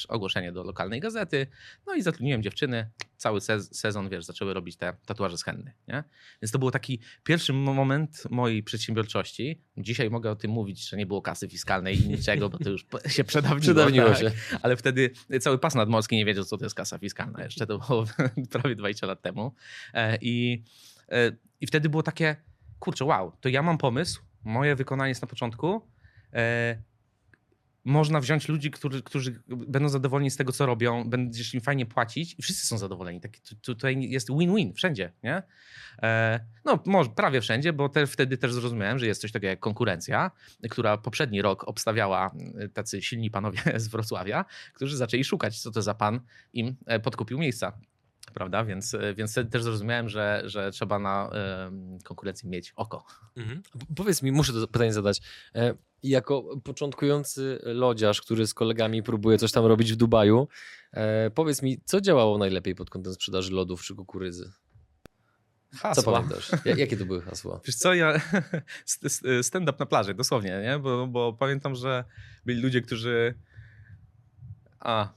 [0.10, 1.48] ogłoszenie do lokalnej gazety,
[1.88, 6.04] no i zatrudniłem dziewczyny, cały sezon, wiesz, zaczęły robić te tatuaże z henny, nie?
[6.42, 9.62] Więc to był taki pierwszy moment mojej przedsiębiorczości.
[9.78, 12.86] Dzisiaj mogę o tym mówić, że nie było kasy fiskalnej i niczego, bo to już
[13.08, 13.62] się przedawniło.
[13.62, 14.20] Przedawniło tak?
[14.20, 14.32] się.
[14.62, 17.44] Ale wtedy cały pas nadmorski nie wiedział, co to jest kasa fiskalna.
[17.44, 18.06] Jeszcze to było
[18.52, 19.54] prawie 20 lat temu.
[19.94, 20.64] E, I,
[21.10, 22.36] e, i wtedy było takie,
[22.80, 25.82] kurczę, wow, to ja mam pomysł, moje wykonanie jest na początku,
[26.34, 26.78] e,
[27.86, 32.36] można wziąć ludzi, którzy, którzy będą zadowoleni z tego, co robią, będziesz im fajnie płacić
[32.40, 33.22] i wszyscy są zadowoleni.
[33.22, 35.44] Tak, tutaj jest win-win wszędzie, nie?
[36.02, 39.60] E, no, może prawie wszędzie, bo te, wtedy też zrozumiałem, że jest coś takiego jak
[39.60, 40.32] konkurencja,
[40.70, 42.36] która poprzedni rok obstawiała
[42.74, 46.20] tacy silni panowie z Wrocławia, którzy zaczęli szukać, co to za pan
[46.54, 47.80] im e, podkupił miejsca
[48.34, 48.66] prawda?
[48.66, 51.30] Więc, e, więc wtedy też zrozumiałem, że, że trzeba na
[52.00, 53.06] y, konkurencji mieć oko.
[53.36, 53.64] Mhm.
[53.96, 55.22] Powiedz mi, muszę to pytanie zadać.
[56.06, 60.48] E, jako początkujący lodziarz, który z kolegami próbuje coś tam robić w Dubaju,
[60.92, 64.52] e, powiedz mi, co działało najlepiej pod kątem sprzedaży lodów czy kukurydzy?
[65.74, 66.04] Hasła.
[66.04, 66.52] Co pamiętasz?
[66.66, 67.60] Jakie to były hasła?
[67.66, 68.22] Wiesz co, ja
[69.42, 70.80] stand-up na plaży, dosłownie, nie?
[70.80, 72.04] Bo, bo pamiętam, że
[72.46, 73.36] byli ludzie, którzy
[74.80, 75.14] a,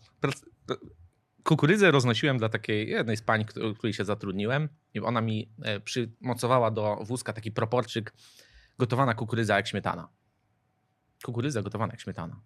[1.45, 3.45] kukurydzę roznosiłem dla takiej jednej z pań,
[3.79, 8.13] której się zatrudniłem i ona mi e, przymocowała do wózka taki proporczyk
[8.79, 10.09] gotowana kukurydza jak śmietana.
[11.25, 12.41] Kukurydza gotowana jak śmietana.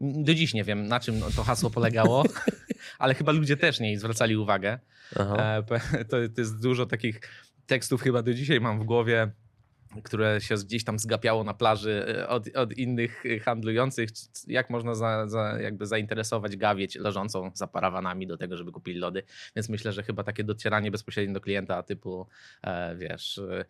[0.00, 2.24] Do dziś nie wiem, na czym to hasło polegało,
[2.98, 4.78] ale chyba ludzie też nie zwracali uwagę.
[5.16, 5.62] E,
[6.08, 7.20] to, to jest dużo takich
[7.66, 9.30] tekstów chyba do dzisiaj mam w głowie
[10.04, 14.10] które się gdzieś tam zgapiało na plaży e, od, od innych handlujących,
[14.46, 19.22] jak można za, za, jakby zainteresować gawieć leżącą za parawanami do tego, żeby kupili lody.
[19.56, 22.26] Więc myślę, że chyba takie docieranie bezpośrednio do klienta typu,
[22.62, 23.64] e, wiesz, e,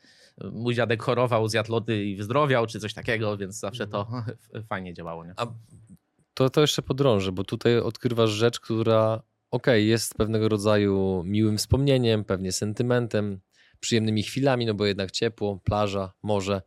[0.51, 4.37] mój dziadek chorował, zjadł lody i wyzdrowiał, czy coś takiego, więc zawsze to mhm.
[4.71, 5.25] fajnie działało.
[5.25, 5.35] Nie?
[5.37, 5.47] A
[6.35, 11.59] to, to jeszcze podrążę, bo tutaj odkrywasz rzecz, która okej, okay, jest pewnego rodzaju miłym
[11.59, 13.41] wspomnieniem, pewnie sentymentem,
[13.81, 16.62] przyjemnymi chwilami, no bo jednak ciepło, plaża, morze.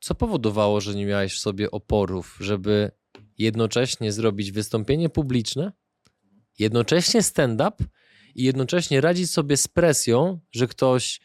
[0.00, 2.90] Co powodowało, że nie miałeś w sobie oporów, żeby
[3.38, 5.72] jednocześnie zrobić wystąpienie publiczne,
[6.58, 7.84] jednocześnie stand-up
[8.34, 11.20] i jednocześnie radzić sobie z presją, że ktoś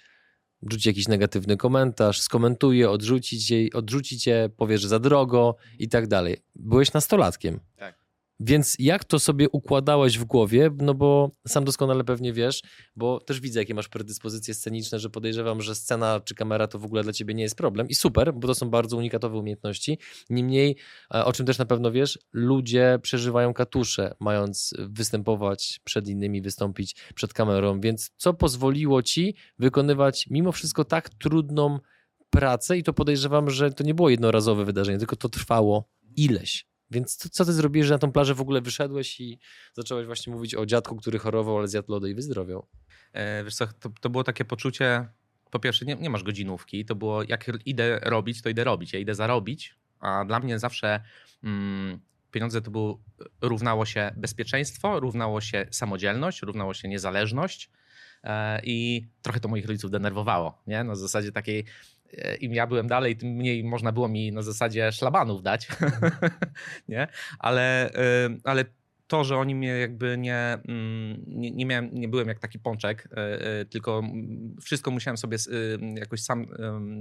[0.72, 6.08] rzuci jakiś negatywny komentarz, skomentuje, odrzuci cię, odrzuci cię powie, że za drogo i tak
[6.08, 6.38] dalej.
[6.56, 7.60] Byłeś nastolatkiem.
[7.76, 8.01] Tak.
[8.44, 10.70] Więc jak to sobie układałeś w głowie?
[10.78, 12.62] No bo sam doskonale pewnie wiesz,
[12.96, 16.86] bo też widzę, jakie masz predyspozycje sceniczne, że podejrzewam, że scena czy kamera to w
[16.86, 17.90] ogóle dla ciebie nie jest problem.
[17.90, 19.98] I super, bo to są bardzo unikatowe umiejętności.
[20.30, 20.76] Niemniej,
[21.14, 26.96] e, o czym też na pewno wiesz, ludzie przeżywają katusze, mając występować przed innymi, wystąpić
[27.16, 27.82] przed kamerą.
[27.82, 31.80] Więc co pozwoliło ci wykonywać mimo wszystko tak trudną
[32.30, 32.78] pracę?
[32.78, 36.71] I to podejrzewam, że to nie było jednorazowe wydarzenie, tylko to trwało ileś.
[36.92, 39.40] Więc co, co ty zrobiłeś, że na tą plażę w ogóle wyszedłeś i
[39.74, 42.68] zacząłeś właśnie mówić o dziadku, który chorował, ale zjadł lody i wyzdrowiał?
[43.14, 45.08] E, wiesz co, to, to było takie poczucie,
[45.52, 49.00] po pierwsze nie, nie masz godzinówki, to było jak idę robić, to idę robić, ja
[49.00, 51.02] idę zarobić, a dla mnie zawsze
[51.44, 52.00] mm,
[52.32, 53.00] pieniądze to było,
[53.42, 57.70] równało się bezpieczeństwo, równało się samodzielność, równało się niezależność
[58.24, 60.84] e, i trochę to moich rodziców denerwowało, nie?
[60.84, 61.66] Na zasadzie takiej
[62.40, 65.68] im ja byłem dalej, tym mniej można było mi na zasadzie szlabanów dać,
[66.90, 67.08] nie?
[67.40, 68.66] Ale, e, ale
[69.12, 73.08] to, że oni mnie jakby nie, mm, nie, nie, miałem, nie byłem jak taki pączek,
[73.12, 74.04] e, e, tylko
[74.62, 75.38] wszystko musiałem sobie
[75.96, 76.48] jakoś sam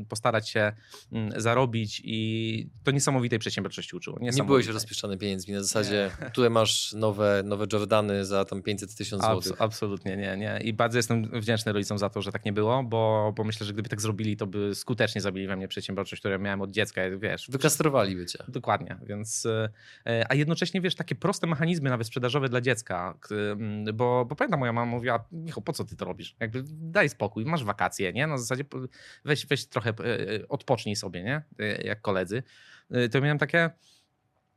[0.08, 0.72] postarać się
[1.12, 4.18] mm, zarobić i to niesamowitej przedsiębiorczości uczyło.
[4.20, 6.30] Nie byłeś rozpieszczany pieniędzmi na zasadzie, nie.
[6.30, 9.52] tutaj masz nowe, nowe Jordany za tam 500 tysięcy złotych.
[9.52, 10.60] Abs absolutnie nie, nie.
[10.64, 13.72] I bardzo jestem wdzięczny rodzicom za to, że tak nie było, bo, bo myślę, że
[13.72, 17.46] gdyby tak zrobili, to by skutecznie zabili we mnie przedsiębiorczość, którą miałem od dziecka, wiesz.
[17.50, 18.38] Wykastrowaliby cię.
[18.48, 19.46] Dokładnie, więc
[20.06, 24.60] e, a jednocześnie, wiesz, takie proste mechanizmy nawet sprzedażowe dla dziecka, mm, bo, bo pamiętam,
[24.60, 26.36] moja mama mówiła, Michał, po co ty to robisz?
[26.40, 28.26] Jakby daj spokój, masz wakacje, nie?
[28.26, 28.64] Na zasadzie
[29.24, 31.42] weź, weź trochę, e, e, odpocznij sobie, nie?
[31.58, 32.42] E, jak koledzy.
[33.12, 33.70] To miałem takie,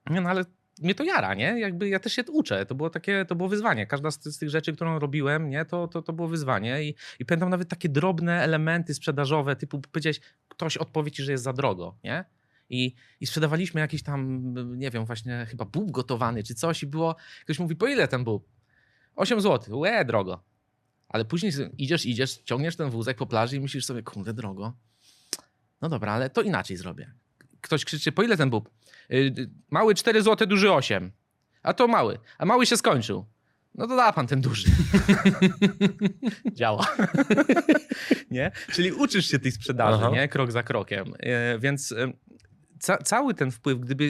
[0.10, 0.46] no ale
[0.82, 1.60] mnie to jara, nie?
[1.60, 2.66] Jakby ja też się uczę.
[2.66, 3.88] To było takie, to było wyzwanie.
[3.88, 5.66] Każda z, z tych rzeczy, którą robiłem, nie?
[5.66, 6.84] To, to, to było wyzwanie.
[6.84, 11.44] I, I pamiętam nawet takie drobne elementy sprzedażowe, typu powiedziałeś, ktoś odpowie ci, że jest
[11.44, 12.26] za drogo, nie?
[12.70, 17.16] I, I sprzedawaliśmy jakiś tam, nie wiem, właśnie chyba bób gotowany czy coś i było,
[17.44, 18.50] ktoś mówi, po ile ten bób?
[19.16, 20.44] 8 zł, łe, drogo.
[21.10, 24.74] Ale później idziesz, idziesz, ciągniesz ten wózek po plaży i myślisz sobie, kurde, drogo.
[25.82, 27.14] No dobra, ale to inaczej zrobię.
[27.62, 28.70] Ktoś krzyczy, po ile ten bób?
[29.10, 29.34] Yy,
[29.70, 31.12] mały 4 zł, duży 8.
[31.64, 32.20] A to mały.
[32.38, 33.26] A mały się skończył.
[33.76, 34.68] No to da pan ten duży.
[36.60, 36.88] Działa.
[38.32, 38.52] nie?
[38.72, 40.28] Czyli uczysz się tej sprzedaży, nie?
[40.28, 41.08] Krok za krokiem.
[41.08, 41.96] Yy, więc
[42.84, 44.06] ca cały ten wpływ, gdyby,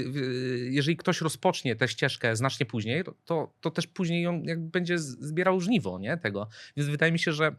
[0.71, 5.99] jeżeli ktoś rozpocznie tę ścieżkę znacznie później, to, to też później ją będzie zbierał żniwo
[5.99, 6.47] nie, tego.
[6.77, 7.55] Więc wydaje mi się, że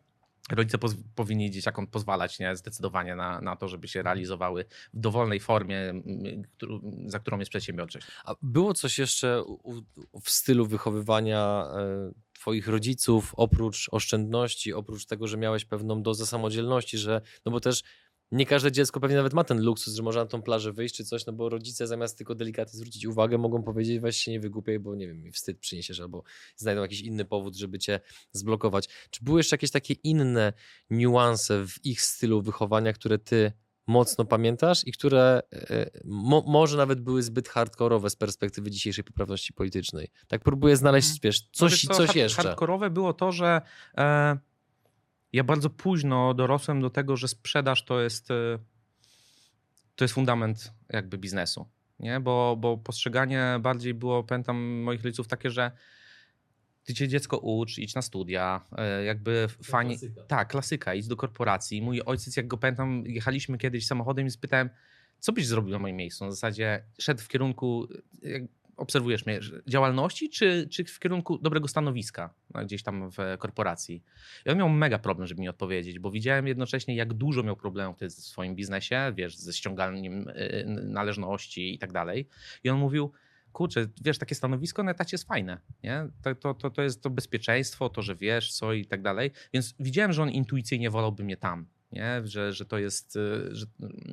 [0.51, 0.79] rodzice
[1.15, 6.03] powinni dzieciakom pozwalać nie, zdecydowanie na, na to, żeby się realizowały w dowolnej formie,
[7.07, 8.07] za którą jest przedsiębiorczość.
[8.25, 9.45] A było coś jeszcze
[10.23, 16.99] w stylu wychowywania e, twoich rodziców, oprócz oszczędności, oprócz tego, że miałeś pewną dozę samodzielności,
[16.99, 17.83] że, no bo też
[18.35, 21.05] nie każde dziecko pewnie nawet ma ten luksus, że może na tą plażę wyjść czy
[21.05, 24.79] coś, no bo rodzice zamiast tylko delikatnie zwrócić uwagę, mogą powiedzieć weź się nie wygłupiaj,
[24.79, 26.23] bo nie wiem, mi wstyd przyniesiesz albo
[26.57, 28.01] znajdą jakiś inny powód, żeby cię
[28.33, 28.89] zblokować.
[29.11, 30.53] Czy były jeszcze jakieś takie inne
[30.91, 33.53] niuanse w ich stylu wychowania, które ty
[33.87, 39.53] mocno pamiętasz i które e, mo, może nawet były zbyt hardkorowe z perspektywy dzisiejszej poprawności
[39.53, 40.09] politycznej.
[40.29, 41.21] Tak próbuję znaleźć, mhm.
[41.23, 42.43] wiesz, coś, no, coś hard, jeszcze.
[42.43, 43.61] Hardkorowe było to, że
[43.99, 44.39] e,
[45.35, 48.59] ja bardzo późno dorosłem do tego, że sprzedaż to jest, e,
[49.97, 51.67] to jest fundament jakby biznesu.
[52.01, 52.21] Nie?
[52.21, 55.71] Bo, bo postrzeganie bardziej było, pamiętam moich rodziców takie, że
[56.85, 59.99] ty cię dziecko ucz, idź na studia, e, jakby fani...
[59.99, 60.23] Klasyka.
[60.23, 61.83] Tak, klasyka, idź do korporacji.
[61.83, 64.71] Mój ojciec, jak go pamiętam, jechaliśmy kiedyś samochodem i spytałem,
[65.19, 66.25] co byś zrobił na moim miejscu?
[66.25, 67.89] Na zasadzie szedł w kierunku,
[68.77, 74.03] obserwujesz mnie, działalności czy, czy w kierunku dobrego stanowiska no, gdzieś tam w korporacji?
[74.47, 77.97] I on miał mega problem, żeby mi odpowiedzieć, bo widziałem jednocześnie, jak dużo miał problemów
[78.01, 82.29] w swoim biznesie, wiesz, ze ściąganiem y, należności i tak dalej.
[82.65, 83.13] I on mówił,
[83.53, 86.09] kurczę, wiesz, takie stanowisko na etacie jest fajne, nie?
[86.23, 89.31] To, to, to, to jest to bezpieczeństwo, to, że wiesz co i tak dalej.
[89.53, 92.21] Więc widziałem, że on intuicyjnie wolałby mnie tam, nie?
[92.25, 93.67] Że, że to jest, y, że,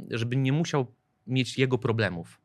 [0.10, 0.95] żeby nie musiał
[1.28, 2.39] mieć jego problemów,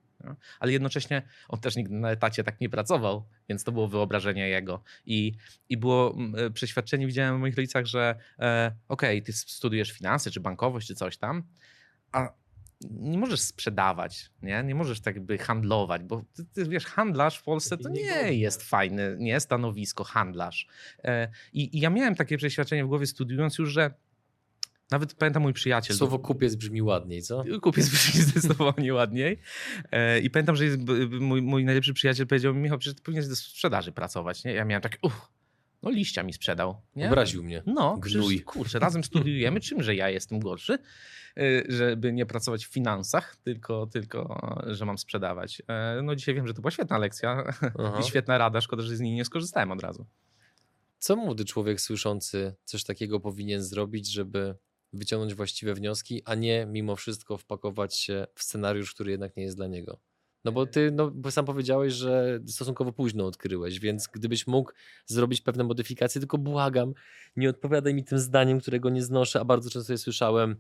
[0.61, 4.83] ale jednocześnie on też nigdy na etacie tak nie pracował, więc to było wyobrażenie jego.
[5.07, 5.33] I,
[5.69, 9.93] i było mm, e, przeświadczenie, widziałem w moich rodzicach, że e, okej, okay, ty studiujesz
[9.93, 11.43] finanse, czy bankowość, czy coś tam,
[12.13, 12.33] a
[12.91, 14.63] nie możesz sprzedawać, nie?
[14.65, 18.63] nie możesz tak jakby handlować, bo ty, ty wiesz, handlarz w Polsce to nie jest
[18.63, 20.67] fajne, nie stanowisko, handlarz.
[21.05, 23.95] E, i, I ja miałem takie przeświadczenie w głowie studiując już, że
[24.91, 25.97] nawet pamiętam mój przyjaciel.
[25.97, 27.45] Słowo kupiec brzmi ładniej, co?
[27.63, 29.39] Kupiec brzmi zdecydowanie ładniej.
[29.93, 30.65] E, I pamiętam, że
[31.21, 34.45] mój, mój najlepszy przyjaciel powiedział mi, Michał, przecież ty powinieneś do sprzedaży pracować.
[34.45, 34.53] Nie?
[34.53, 35.29] Ja miałem takie, uff,
[35.83, 36.81] no liścia mi sprzedał.
[36.97, 37.09] Nie?
[37.09, 37.63] Obraził mnie.
[37.67, 38.41] No, Gnój.
[38.41, 40.79] kurczę, razem studiujemy, czymże ja jestem gorszy.
[41.39, 45.63] y, żeby nie pracować w finansach, tylko, tylko że mam sprzedawać.
[45.69, 47.45] E, no dzisiaj wiem, że to była świetna lekcja
[47.79, 47.99] Aha.
[48.01, 50.07] i świetna rada, szkoda, że z niej nie skorzystałem od razu.
[50.99, 54.55] Co młody człowiek słyszący coś takiego powinien zrobić, żeby
[54.93, 59.57] wyciągnąć właściwe wnioski, a nie mimo wszystko wpakować się w scenariusz, który jednak nie jest
[59.57, 60.01] dla niego?
[60.45, 64.73] No bo ty no, bo sam powiedziałeś, że stosunkowo późno odkryłeś, więc gdybyś mógł
[65.07, 66.95] zrobić pewne modyfikacje, tylko błagam,
[67.37, 70.57] nie odpowiadaj mi tym zdaniem, którego nie znoszę, a bardzo często je słyszałem.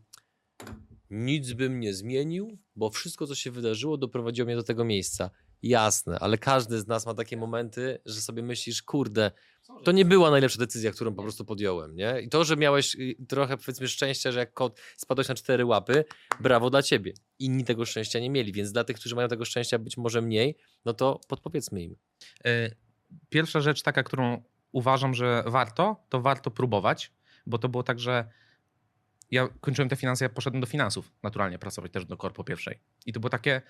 [1.10, 5.30] Nic bym nie zmienił, bo wszystko, co się wydarzyło, doprowadziło mnie do tego miejsca.
[5.68, 9.30] Jasne, ale każdy z nas ma takie momenty, że sobie myślisz, kurde,
[9.84, 12.20] to nie była najlepsza decyzja, którą po prostu podjąłem, nie?
[12.20, 16.04] I to, że miałeś y, trochę, powiedzmy, szczęścia, że jak kot spadłeś na cztery łapy,
[16.40, 17.12] brawo dla ciebie.
[17.38, 20.56] Inni tego szczęścia nie mieli, więc dla tych, którzy mają tego szczęścia być może mniej,
[20.84, 21.96] no to podpowiedzmy im.
[22.44, 22.70] E,
[23.28, 24.42] Pierwsza rzecz taka, którą
[24.72, 27.12] uważam, że warto, to warto próbować,
[27.46, 28.28] bo to było tak, że
[29.30, 32.78] ja kończyłem te finanse, ja poszedłem do finansów naturalnie pracować też do korpo pierwszej.
[33.06, 33.62] I to było takie,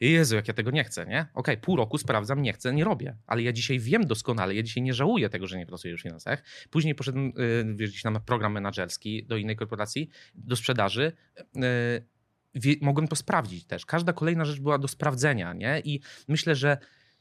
[0.00, 1.26] Jezu, jak ja tego nie chcę, nie?
[1.34, 4.82] Okej, pół roku sprawdzam, nie chcę, nie robię, ale ja dzisiaj wiem doskonale, ja dzisiaj
[4.82, 6.42] nie żałuję tego, że nie pracuję już w finansach.
[6.70, 11.12] Później poszedłem, y, wiesz, gdzieś na program menedżerski do innej korporacji, do sprzedaży.
[11.56, 13.86] y, mogłem to sprawdzić też.
[13.86, 15.80] Każda kolejna rzecz była do sprawdzenia, nie?
[15.84, 16.78] I myślę, że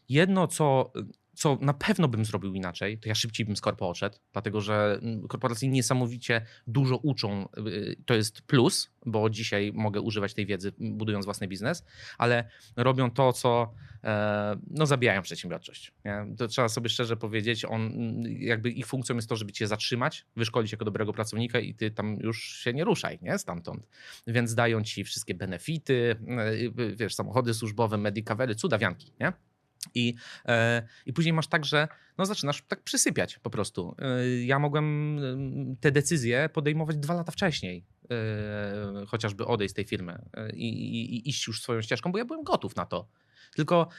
[0.09, 0.93] jedno, co,
[1.36, 5.00] co na pewno bym zrobił inaczej, to ja szybciej bym z korpo odszedł, dlatego że
[5.02, 7.48] mm, korporacje niesamowicie dużo uczą.
[7.68, 11.86] y, To jest plus, bo dzisiaj mogę używać tej wiedzy, budując własny biznes,
[12.18, 13.74] ale robią to, co
[14.04, 15.94] e, no, zabijają przedsiębiorczość.
[16.06, 16.26] Nie?
[16.38, 17.92] To trzeba sobie szczerze powiedzieć, on,
[18.40, 22.18] jakby ich funkcją jest to, żeby cię zatrzymać, wyszkolić jako dobrego pracownika i ty tam
[22.22, 23.38] już się nie ruszaj nie?
[23.38, 23.88] stamtąd.
[24.28, 29.34] Więc dają ci wszystkie benefity, e, wiesz, samochody służbowe, medicavery, cudawianki, nie?
[29.94, 30.16] I,
[30.46, 33.96] e, I później masz tak, że no zaczynasz tak przysypiać po prostu.
[34.00, 35.20] E, ja mogłem
[35.80, 40.22] te decyzje podejmować dwa lata wcześniej, e, chociażby odejść z tej firmy
[40.54, 43.08] i, i, i iść już swoją ścieżką, bo ja byłem gotów na to.
[43.56, 43.90] Tylko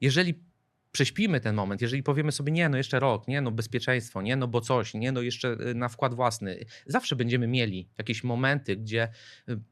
[0.00, 0.50] jeżeli
[0.92, 4.48] prześpimy ten moment, jeżeli powiemy sobie nie, no jeszcze rok, nie, no bezpieczeństwo, nie, no
[4.48, 9.08] bo coś, nie, no jeszcze na wkład własny, zawsze będziemy mieli jakieś momenty, gdzie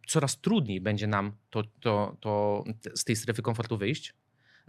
[0.07, 4.15] coraz trudniej będzie nam to, to, to z tej strefy komfortu wyjść.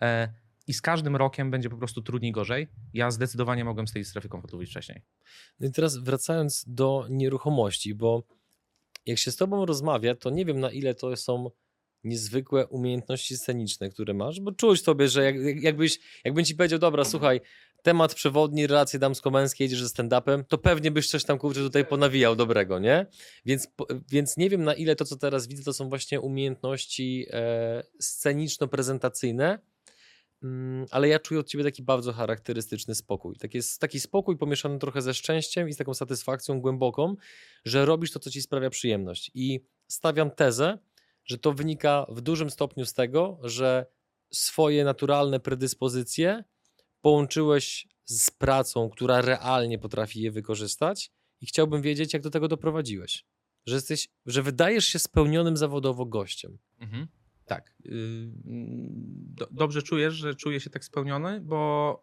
[0.02, 0.34] E,
[0.68, 2.68] I z każdym rokiem będzie po prostu trudniej, gorzej.
[2.94, 5.02] Ja zdecydowanie mogłem z tej strefy komfortu wyjść wcześniej.
[5.60, 8.24] No i teraz wracając do nieruchomości, bo
[9.06, 11.50] jak się z tobą rozmawia, to nie wiem na ile to są
[12.04, 16.80] niezwykłe umiejętności sceniczne, które masz, bo czuć tobie, że jak, jak- jakbyś, jakbym ci powiedział,
[16.80, 17.42] dobra, słuchaj,
[17.84, 22.36] temat przewodni, relacje damsko-męskie, jedziesz ze stand-upem, to pewnie byś coś tam, kurczę, tutaj ponawijał
[22.36, 23.06] dobrego, nie?
[23.46, 23.68] Więc,
[24.12, 29.60] więc nie wiem na ile to, co teraz widzę, to są właśnie umiejętności e, sceniczno-prezentacyjne,
[30.92, 33.36] ale ja czuję od ciebie taki bardzo charakterystyczny spokój.
[33.36, 37.16] Taki, jest- taki spokój pomieszany trochę ze szczęściem i z taką satysfakcją głęboką,
[37.66, 39.32] że robisz to, co ci sprawia przyjemność.
[39.34, 40.78] I stawiam tezę,
[41.26, 43.86] że to wynika w dużym stopniu z tego, że
[44.34, 46.44] swoje naturalne predyspozycje
[47.02, 51.12] połączyłeś z pracą, która realnie potrafi je wykorzystać
[51.42, 53.26] i chciałbym wiedzieć, jak do tego doprowadziłeś.
[53.66, 56.58] Że, jesteś, że wydajesz się spełnionym zawodowo gościem.
[57.50, 57.74] Tak.
[57.86, 57.94] Yy,
[59.36, 62.02] do, dobrze czujesz, że czuję się tak spełniony, bo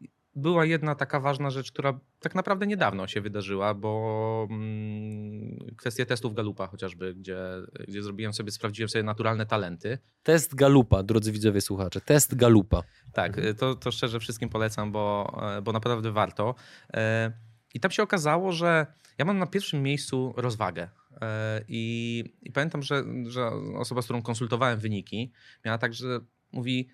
[0.00, 6.04] yy, była jedna taka ważna rzecz, która tak naprawdę niedawno się wydarzyła, bo mm, kwestia
[6.04, 7.38] testów Galupa chociażby, gdzie,
[7.88, 9.98] gdzie zrobiłem sobie, sprawdziłem sobie naturalne talenty.
[10.22, 12.00] Test Galupa, drodzy widzowie, słuchacze.
[12.00, 12.82] Test Galupa.
[13.12, 13.54] Tak, Mhm.
[13.56, 16.54] to, to szczerze wszystkim polecam, bo, bo naprawdę warto.
[17.74, 18.86] I tam się okazało, że
[19.18, 20.88] ja mam na pierwszym miejscu rozwagę.
[21.20, 25.32] E, I, i pamiętam, że, że osoba, z którą konsultowałem wyniki,
[25.64, 26.20] miała tak, że
[26.52, 26.88] mówi: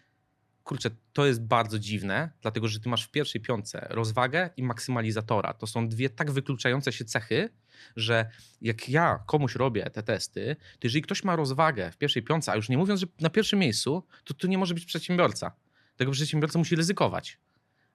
[0.64, 5.54] Kurczę, to jest bardzo dziwne, dlatego że ty masz w pierwszej piątce rozwagę i maksymalizatora.
[5.54, 7.48] To są dwie tak wykluczające się cechy,
[7.96, 12.52] że jak ja komuś robię te testy, to jeżeli ktoś ma rozwagę w pierwszej piątce,
[12.52, 15.52] a już nie mówiąc, że na pierwszym miejscu, to to nie może być przedsiębiorca.
[15.96, 17.38] Tego przedsiębiorca musi ryzykować.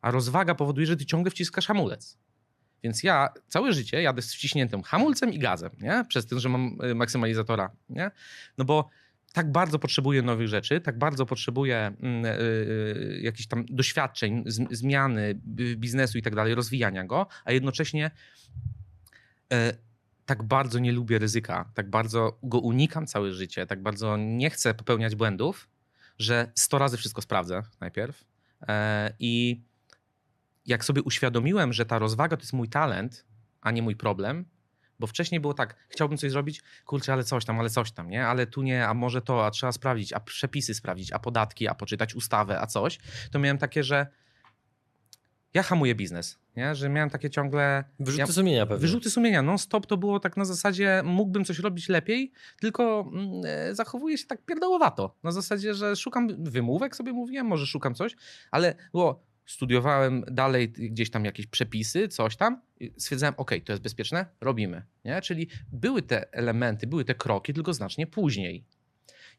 [0.02, 2.18] A rozwaga powoduje, że ty ciągle wciskasz hamulec.
[2.84, 6.06] Więc ja całe życie jadę z wciśniętym hamulcem i gazem, nie?
[6.08, 8.12] Przez to, że mam y, maksymalizatora, nie?
[8.58, 8.90] No bo
[9.34, 15.40] tak bardzo potrzebuję nowych rzeczy, tak bardzo potrzebuję mm, y, y, jakichś tam doświadczeń, zmiany
[15.76, 18.12] biznesu i tak dalej, rozwijania go, a jednocześnie
[19.54, 19.74] e,
[20.26, 24.74] tak bardzo nie lubię ryzyka, tak bardzo go unikam całe życie, tak bardzo nie chcę
[24.74, 25.70] popełniać błędów,
[26.20, 28.24] że 100 razy wszystko sprawdzę najpierw.
[28.68, 29.62] E, I
[30.70, 33.26] jak sobie uświadomiłem, że ta rozwaga to jest mój talent,
[33.62, 34.46] a nie mój problem,
[35.00, 38.28] bo wcześniej było tak, chciałbym coś zrobić, kurczę, ale coś tam, ale coś tam, nie?
[38.28, 41.76] Ale tu nie, a może to, a trzeba sprawdzić, a przepisy sprawdzić, a podatki, a
[41.76, 43.00] poczytać ustawę, a coś,
[43.32, 44.08] to miałem takie, że
[45.54, 46.76] ja hamuję biznes, nie?
[46.76, 47.84] że miałem takie ciągle...
[48.00, 48.82] Wyrzuty ja, sumienia pewnie.
[48.82, 53.42] Wyrzuty sumienia, non stop to było tak na zasadzie mógłbym coś robić lepiej, tylko mm,
[53.46, 55.16] e, zachowuję się tak pierdołowato.
[55.24, 58.16] Na zasadzie, że szukam wymówek, sobie mówiłem, może szukam coś,
[58.52, 62.62] ale było, studiowałem dalej gdzieś tam jakieś przepisy, coś tam,
[62.98, 64.84] stwierdzałem, ok, to jest bezpieczne, robimy.
[65.06, 65.22] Nie?
[65.22, 68.66] Czyli były te elementy, były te kroki, tylko znacznie później.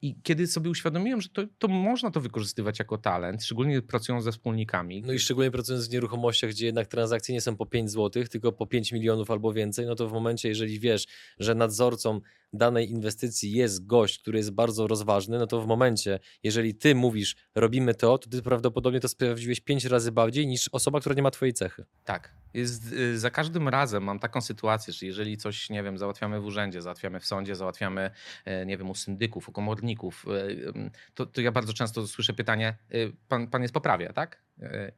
[0.02, 4.32] I kiedy sobie uświadomiłem, że to, to można to wykorzystywać jako talent, szczególnie pracując ze
[4.32, 5.02] wspólnikami.
[5.02, 8.52] No i szczególnie pracując w nieruchomościach, gdzie jednak transakcje nie są po 5 zł, tylko
[8.52, 11.06] po 5 milionów albo więcej, no to w momencie, jeżeli wiesz,
[11.38, 12.20] że nadzorcą
[12.52, 17.36] danej inwestycji jest gość, który jest bardzo rozważny, no to w momencie, jeżeli ty mówisz,
[17.54, 21.30] robimy to, to ty prawdopodobnie to sprawdziłeś 5 razy bardziej niż osoba, która nie ma
[21.30, 21.84] twojej cechy.
[22.04, 22.40] Tak.
[22.54, 26.44] Jest, y, za każdym razem mam taką sytuację, że jeżeli coś, nie wiem, załatwiamy w
[26.44, 28.10] urzędzie, załatwiamy w sądzie, załatwiamy,
[28.44, 29.89] e, nie wiem, u syndyków, u komorników,
[30.26, 32.94] e, to, to ja bardzo często słyszę pytanie, e,
[33.28, 34.42] pan, pan jest poprawia, tak?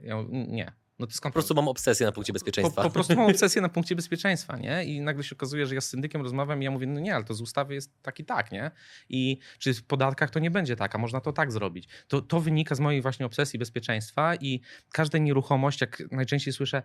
[0.01, 0.72] Ja mówię, nie.
[0.99, 2.82] No to skąd po prostu mam obsesję na punkcie bezpieczeństwa.
[2.82, 4.84] Po, po, prostu mam obsesję na punkcie bezpieczeństwa, nie?
[4.84, 7.24] I nagle się okazuje, że ja z syndykiem rozmawiam i ja mówię, no nie, ale
[7.24, 8.70] to z ustawy jest tak i tak, nie?
[9.09, 11.88] I czy w podatkach to nie będzie tak, a można to tak zrobić.
[12.09, 14.61] To, to wynika z mojej właśnie obsesji bezpieczeństwa i
[14.93, 16.82] każda nieruchomość, jak najczęściej słyszę,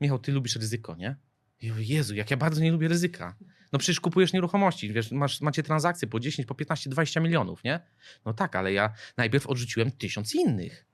[0.00, 1.16] Michał, ty lubisz ryzyko, nie?
[1.60, 3.36] I mówię, Jezu, jak ja bardzo nie lubię ryzyka.
[3.72, 7.80] No przecież kupujesz nieruchomości, wiesz, masz, macie transakcje po 10, po 15, 20 milionów, nie?
[8.24, 10.86] No tak, ale ja najpierw odrzuciłem tysiąc innych,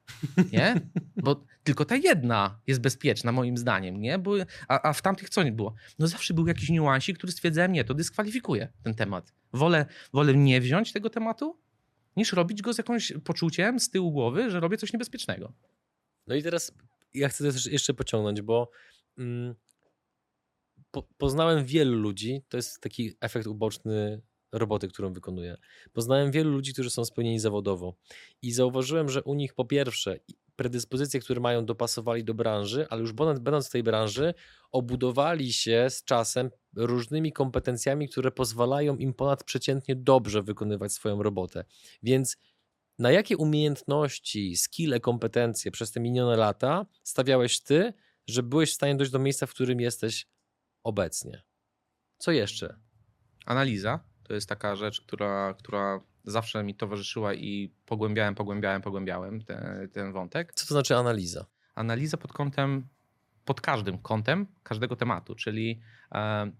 [0.52, 0.80] nie?
[1.16, 4.18] Bo tylko ta jedna jest bezpieczna moim zdaniem, nie?
[4.18, 4.34] Bo,
[4.68, 5.74] a, a w tamtych co nie było?
[5.98, 9.32] No zawsze był jakiś niuansik, który stwierdzałem, nie, to dyskwalifikuje ten temat.
[9.52, 11.58] Wolę, wolę nie wziąć tego tematu,
[12.16, 15.52] niż robić go z jakimś poczuciem z tyłu głowy, że robię coś niebezpiecznego.
[16.26, 16.72] No i teraz
[17.14, 18.70] ja chcę też jeszcze pociągnąć, bo
[19.18, 19.54] mm,
[20.96, 24.22] po, poznałem wielu ludzi, to jest taki efekt uboczny
[24.52, 25.56] roboty, którą wykonuję.
[25.92, 27.96] Poznałem wielu ludzi, którzy są spełnieni zawodowo
[28.42, 30.18] i zauważyłem, że u nich po pierwsze
[30.56, 34.34] predyspozycje, które mają dopasowali do branży, ale już będąc w tej branży,
[34.72, 41.64] obudowali się z czasem różnymi kompetencjami, które pozwalają im ponadprzeciętnie dobrze wykonywać swoją robotę.
[42.02, 42.36] Więc
[42.98, 47.92] na jakie umiejętności, skille, kompetencje przez te minione lata stawiałeś ty,
[48.26, 50.26] że byłeś w stanie dojść do miejsca, w którym jesteś
[50.86, 51.42] obecnie?
[52.18, 52.76] Co jeszcze?
[53.46, 59.88] Analiza to jest taka rzecz, która, która zawsze mi towarzyszyła i pogłębiałem, pogłębiałem, pogłębiałem te,
[59.92, 60.52] ten wątek.
[60.54, 61.46] Co to znaczy analiza?
[61.74, 62.88] Analiza pod kątem,
[63.44, 65.80] pod każdym kątem każdego tematu, czyli
[66.14, 66.50] e,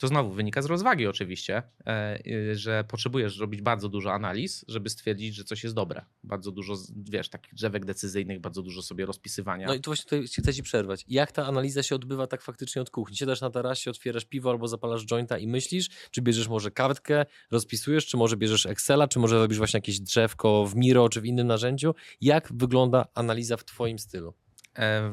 [0.00, 2.18] to znowu wynika z rozwagi oczywiście, e,
[2.54, 6.04] że potrzebujesz robić bardzo dużo analiz, żeby stwierdzić, że coś jest dobre.
[6.24, 9.66] Bardzo dużo, wiesz, takich drzewek decyzyjnych, bardzo dużo sobie rozpisywania.
[9.66, 11.04] No i tu właśnie tutaj chcę ci przerwać.
[11.08, 13.16] Jak ta analiza się odbywa tak faktycznie od kuchni?
[13.16, 18.06] Siadasz na tarasie, otwierasz piwo albo zapalasz jointa i myślisz, czy bierzesz może kartkę, rozpisujesz,
[18.06, 21.46] czy może bierzesz Excela, czy może robisz właśnie jakieś drzewko w Miro, czy w innym
[21.46, 21.94] narzędziu?
[22.20, 24.34] Jak wygląda analiza w twoim stylu?
[24.78, 25.10] E,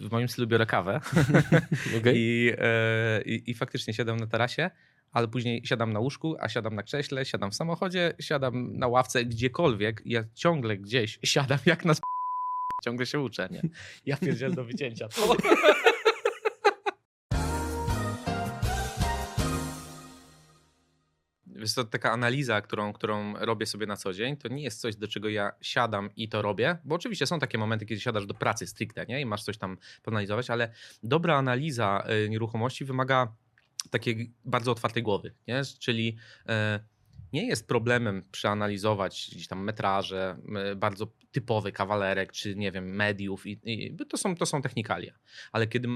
[0.00, 1.00] w moim stylu biorę kawę
[1.98, 2.12] okay.
[2.16, 4.70] I, e, i, I, faktycznie siadam na tarasie,
[5.12, 9.24] ale później siadam na łóżku, a siadam na krześle, siadam w samochodzie, siadam na ławce,
[9.24, 10.02] gdziekolwiek.
[10.04, 12.04] Ja ciągle gdzieś siadam jak na sp...
[12.84, 13.62] Ciągle się uczę, nie?
[14.06, 15.08] Ja pierdziel do wycięcia.
[21.60, 24.96] Wiesz to taka analiza, którą, którą robię sobie na co dzień, to nie jest coś,
[24.96, 28.34] do czego ja siadam i to robię, bo oczywiście są takie momenty, kiedy siadasz do
[28.34, 29.20] pracy stricte nie?
[29.20, 33.32] i masz coś tam poanalizować, ale dobra analiza y, nieruchomości wymaga
[33.90, 35.62] takiej bardzo otwartej głowy, nie?
[35.78, 36.16] czyli
[36.48, 36.80] e,
[37.32, 40.36] nie jest problemem przeanalizować gdzieś tam metraże,
[40.76, 45.14] bardzo typowy kawalerek, czy nie wiem, mediów, i, i, to, są, to są technikalia.
[45.52, 45.88] Ale kiedy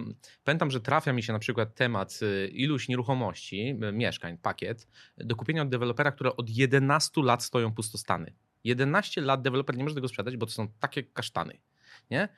[0.45, 5.63] pamiętam, że trafia mi się na przykład temat y, iluś nieruchomości, mieszkań, pakiet, do kupienia
[5.63, 8.35] od dewelopera, które od 11 lat stoją pustostany.
[8.65, 11.59] 11 lat deweloper nie może tego sprzedać, bo to są takie kasztany.
[12.11, 12.29] Nie?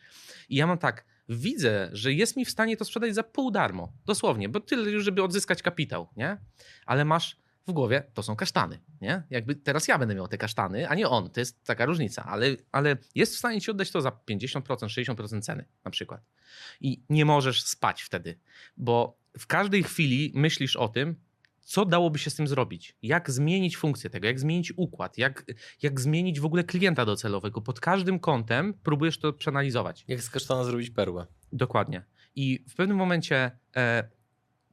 [0.48, 3.92] I ja mam tak, widzę, że jest mi w stanie to sprzedać za pół darmo,
[4.06, 6.38] dosłownie, bo tyle już, żeby odzyskać kapitał, nie?
[6.86, 7.36] Ale masz
[7.66, 9.22] w głowie, to są kasztany, nie?
[9.30, 12.46] Jakby teraz ja będę miał te kasztany, a nie on, to jest taka różnica, ale,
[12.72, 16.20] ale jest w stanie ci oddać to za 50%, 60% ceny na przykład.
[16.80, 18.38] I nie możesz spać wtedy,
[18.76, 21.16] bo w każdej chwili myślisz o tym,
[21.60, 22.96] co dałoby się z tym zrobić?
[23.02, 25.44] Jak zmienić funkcję tego, jak zmienić układ, jak,
[25.82, 27.60] jak zmienić w ogóle klienta docelowego?
[27.60, 30.04] Pod każdym kątem próbujesz to przeanalizować.
[30.08, 31.26] Jak z kasztana zrobić perłę.
[31.52, 32.02] Dokładnie.
[32.34, 34.08] I w pewnym momencie e,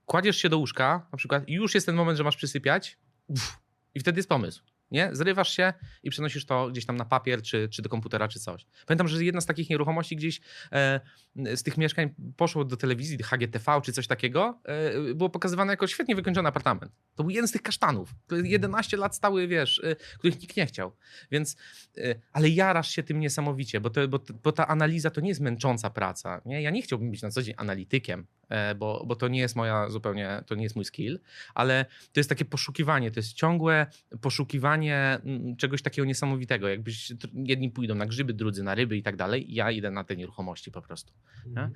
[0.06, 2.98] kładziesz się do łóżka, na przykład, i już jest ten moment, że masz przysypiać,
[3.28, 3.64] uff,
[3.96, 4.64] i wtedy jest pomysł.
[4.92, 5.10] nie?
[5.12, 5.74] Zrywasz się
[6.04, 8.66] i przenosisz to gdzieś tam na papier, czy, czy do komputera, czy coś.
[8.88, 10.42] Pamiętam, że jedna z takich nieruchomości gdzieś
[10.72, 11.00] e,
[11.36, 15.88] z tych mieszkań poszło do telewizji, do HGTV, czy coś takiego, e, było pokazywane jako
[15.88, 16.92] świetnie wykończony apartament.
[17.16, 20.66] To był jeden z tych kasztanów, które 11 lat stały, wiesz, e, których nikt nie
[20.66, 20.96] chciał.
[21.32, 21.56] Więc,
[21.98, 25.42] e, ale jarasz się tym niesamowicie, bo, to, bo, bo ta analiza to nie jest
[25.42, 26.62] męcząca praca, nie?
[26.62, 28.28] Ja nie chciałbym być na co dzień analitykiem,
[28.76, 31.20] bo, bo to nie jest moja zupełnie, to nie jest mój skill,
[31.54, 33.88] ale to jest takie poszukiwanie, to jest ciągłe
[34.22, 36.70] poszukiwanie mm, czegoś takiego niesamowitego.
[36.70, 39.46] Jakbyś jedni pójdą na grzyby, drudzy na ryby i tak dalej.
[39.50, 41.14] Ja idę na te nieruchomości po prostu.
[41.46, 41.72] Mhm.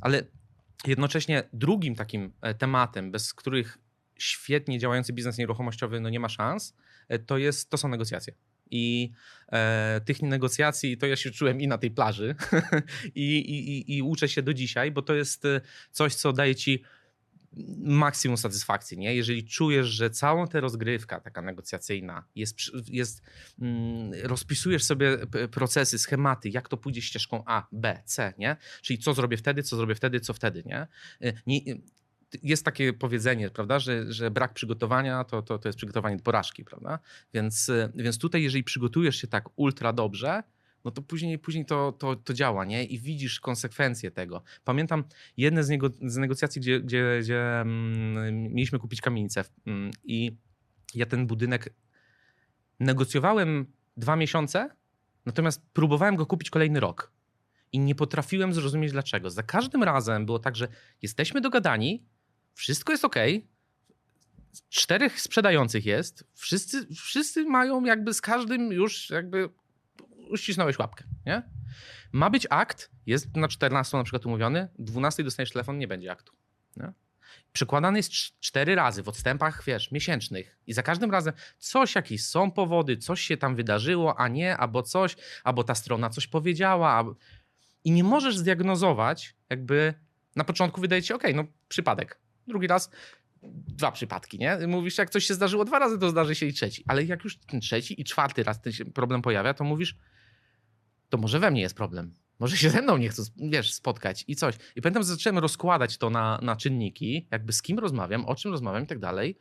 [0.00, 0.22] Ale
[0.86, 3.78] jednocześnie drugim takim e, tematem, bez których
[4.18, 6.76] świetnie działający biznes nieruchomościowy no nie ma szans,
[7.08, 8.34] e, to, jest, to są negocjacje.
[8.72, 9.12] I
[9.52, 12.34] e, tych negocjacji to ja się czułem i na tej plaży,
[13.14, 15.44] I, i, i uczę się do dzisiaj, bo to jest
[15.90, 16.82] coś, co daje ci
[17.78, 19.14] maksimum satysfakcji, nie?
[19.14, 22.56] Jeżeli czujesz, że całą tę rozgrywka taka negocjacyjna jest,
[22.88, 23.22] jest
[23.60, 25.18] mm, rozpisujesz sobie
[25.50, 28.56] procesy, schematy, jak to pójdzie ścieżką A, B, C, nie?
[28.82, 30.86] Czyli co zrobię wtedy, co zrobię wtedy, co wtedy, nie?
[31.24, 31.60] Y, nie
[32.42, 36.64] jest takie powiedzenie, prawda, że, że brak przygotowania to, to, to jest przygotowanie do porażki,
[36.64, 36.98] prawda?
[37.34, 40.42] Więc, więc tutaj, jeżeli przygotujesz się tak ultra dobrze,
[40.84, 42.84] no to później, później to, to, to działa, nie?
[42.84, 44.42] I widzisz konsekwencje tego.
[44.64, 45.04] Pamiętam
[45.36, 50.36] jedne z, niego, z negocjacji, gdzie, gdzie, gdzie mm, mieliśmy kupić kamienicę mm, i
[50.94, 51.74] ja ten budynek
[52.80, 53.66] negocjowałem
[53.96, 54.70] dwa miesiące,
[55.26, 57.12] natomiast próbowałem go kupić kolejny rok.
[57.72, 59.30] I nie potrafiłem zrozumieć dlaczego.
[59.30, 60.68] Za każdym razem było tak, że
[61.02, 62.04] jesteśmy dogadani,
[62.54, 63.16] wszystko jest ok,
[64.68, 69.48] czterech sprzedających jest, wszyscy, wszyscy mają jakby z każdym już jakby
[70.30, 71.42] uścisnąłeś łapkę, nie?
[72.12, 76.32] Ma być akt, jest na 14 na przykład umówiony, 12 dostaniesz telefon, nie będzie aktu.
[76.76, 76.92] Nie?
[77.52, 80.58] Przykładany jest cztery razy w odstępach, wiesz, miesięcznych.
[80.66, 84.82] I za każdym razem coś, jakieś są powody, coś się tam wydarzyło, a nie, albo
[84.82, 87.04] coś, albo ta strona coś powiedziała.
[87.84, 89.94] I nie możesz zdiagnozować, jakby
[90.36, 92.21] na początku wydaje ci, ok, no przypadek.
[92.46, 92.90] Drugi raz
[93.42, 94.58] dwa przypadki, nie?
[94.66, 96.84] Mówisz, jak coś się zdarzyło dwa razy, to zdarzy się i trzeci.
[96.86, 99.96] Ale jak już ten trzeci i czwarty raz ten problem pojawia, to mówisz,
[101.08, 102.14] to może we mnie jest problem.
[102.38, 104.54] Może się ze mną nie chcą, wiesz, spotkać i coś.
[104.76, 108.50] I pamiętam, że zacząłem rozkładać to na, na czynniki, jakby z kim rozmawiam, o czym
[108.50, 109.38] rozmawiam i tak dalej.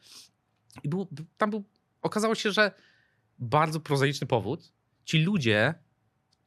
[0.83, 1.63] I był, tam był,
[2.01, 2.71] okazało się, że
[3.39, 4.73] bardzo prozaiczny powód.
[5.05, 5.73] Ci ludzie,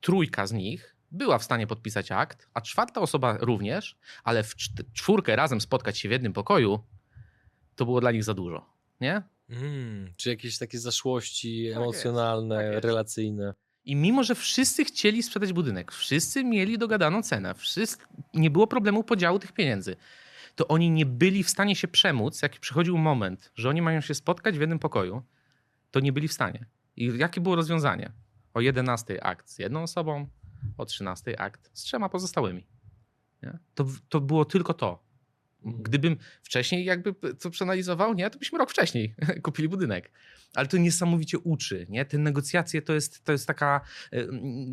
[0.00, 4.54] trójka z nich, była w stanie podpisać akt, a czwarta osoba również, ale w
[4.92, 6.78] czwórkę razem spotkać się w jednym pokoju,
[7.76, 8.66] to było dla nich za dużo,
[9.00, 9.22] nie?
[9.50, 13.54] Mm, czy jakieś takie zaszłości tak emocjonalne, jest, tak relacyjne.
[13.84, 17.96] I mimo, że wszyscy chcieli sprzedać budynek, wszyscy mieli dogadaną cenę, wszyscy,
[18.34, 19.96] nie było problemu podziału tych pieniędzy,
[20.54, 24.14] to oni nie byli w stanie się przemóc, jak przychodził moment, że oni mają się
[24.14, 25.22] spotkać w jednym pokoju,
[25.90, 26.66] to nie byli w stanie.
[26.96, 28.12] I jakie było rozwiązanie?
[28.54, 30.28] O 11 akt z jedną osobą,
[30.78, 32.66] o 13 akt z trzema pozostałymi.
[33.42, 33.58] Nie?
[33.74, 35.04] To, to było tylko to.
[35.64, 35.82] Mhm.
[35.82, 40.12] Gdybym wcześniej jakby to przeanalizował, nie, to byśmy rok wcześniej kupili budynek.
[40.54, 42.04] Ale to niesamowicie uczy, nie?
[42.04, 43.80] Te negocjacje to jest, to jest taka
[44.12, 44.26] e,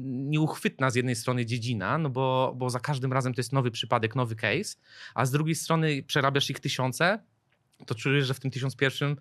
[0.04, 4.16] nieuchwytna z jednej strony dziedzina, no bo, bo za każdym razem to jest nowy przypadek,
[4.16, 4.76] nowy case,
[5.16, 7.20] a z drugiej strony przerabiasz ich tysiące,
[7.86, 9.18] to czujesz, że w tym tysiąc pierwszym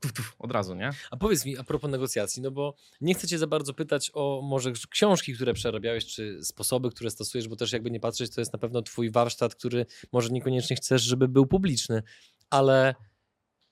[0.00, 0.90] tuf, tuf, od razu, nie?
[1.10, 4.40] A powiedz mi a propos negocjacji, no bo nie chcę cię za bardzo pytać o
[4.44, 8.52] może książki, które przerabiałeś, czy sposoby, które stosujesz, bo też jakby nie patrzeć, to jest
[8.52, 12.02] na pewno twój warsztat, który może niekoniecznie chcesz, żeby był publiczny,
[12.50, 12.94] ale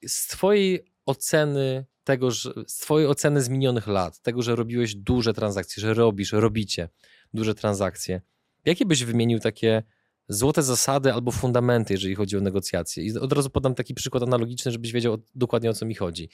[0.06, 5.34] z twojej oceny tego, że, z twojej oceny z minionych lat, tego, że robiłeś duże
[5.34, 6.88] transakcje, że robisz, robicie
[7.34, 8.20] duże transakcje,
[8.64, 9.82] jakie byś wymienił takie
[10.28, 13.04] złote zasady albo fundamenty, jeżeli chodzi o negocjacje.
[13.04, 16.28] I od razu podam taki przykład analogiczny, żebyś wiedział dokładnie o co mi chodzi.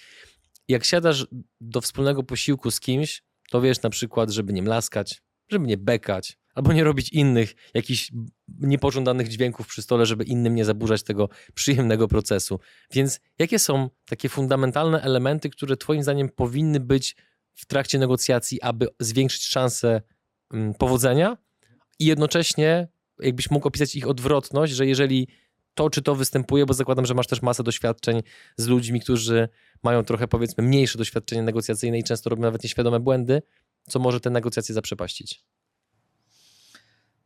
[0.69, 1.27] Jak siadasz
[1.61, 6.39] do wspólnego posiłku z kimś, to wiesz na przykład, żeby nie mlaskać, żeby nie bekać,
[6.55, 8.13] albo nie robić innych jakichś
[8.59, 12.61] niepożądanych dźwięków przy stole, żeby innym nie zaburzać tego przyjemnego procesu.
[12.93, 17.17] Więc jakie są takie fundamentalne elementy, które Twoim zdaniem powinny być
[17.55, 20.03] w trakcie negocjacji, aby zwiększyć szanse
[20.53, 21.37] mm, powodzenia
[21.99, 22.89] i jednocześnie
[23.21, 25.29] jakbyś mógł opisać ich odwrotność, że jeżeli
[25.75, 28.23] to czy to występuje, bo zakładam, że masz też masę doświadczeń
[28.57, 29.49] z ludźmi, którzy
[29.83, 33.43] mają trochę powiedzmy mniejsze doświadczenie negocjacyjne i często robią nawet nieświadome błędy,
[33.89, 35.45] co może te negocjacje zaprzepaścić.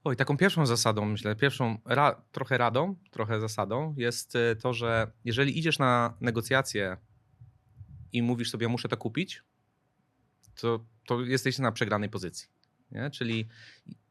[0.05, 5.12] Oj, taką pierwszą zasadą, myślę, pierwszą ra trochę radą, trochę zasadą jest e, to, że
[5.24, 6.97] jeżeli idziesz na negocjacje
[8.12, 9.43] i mówisz sobie, muszę to kupić,
[10.61, 12.49] to, to jesteś na przegranej pozycji.
[12.93, 13.11] Nie?
[13.11, 13.49] Czyli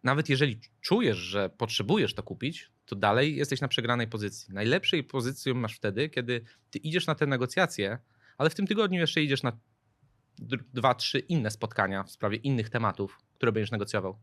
[0.04, 4.54] nawet jeżeli czujesz, że potrzebujesz to kupić, to dalej jesteś na przegranej pozycji.
[4.54, 8.00] Najlepszej pozycję masz wtedy, kiedy ty idziesz na te negocjacje,
[8.38, 9.58] ale w tym tygodniu jeszcze idziesz na
[10.74, 14.20] dwa, trzy inne spotkania w sprawie innych tematów, które będziesz negocjował.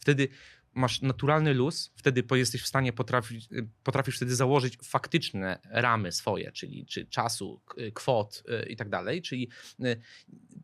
[0.00, 0.28] Wtedy
[0.74, 3.48] masz naturalny luz, wtedy jesteś w stanie potrafić,
[3.82, 7.60] potrafisz wtedy założyć faktyczne ramy swoje, czyli czy czasu,
[7.94, 9.22] kwot y, i tak dalej.
[9.22, 9.48] Czyli
[9.84, 10.00] y,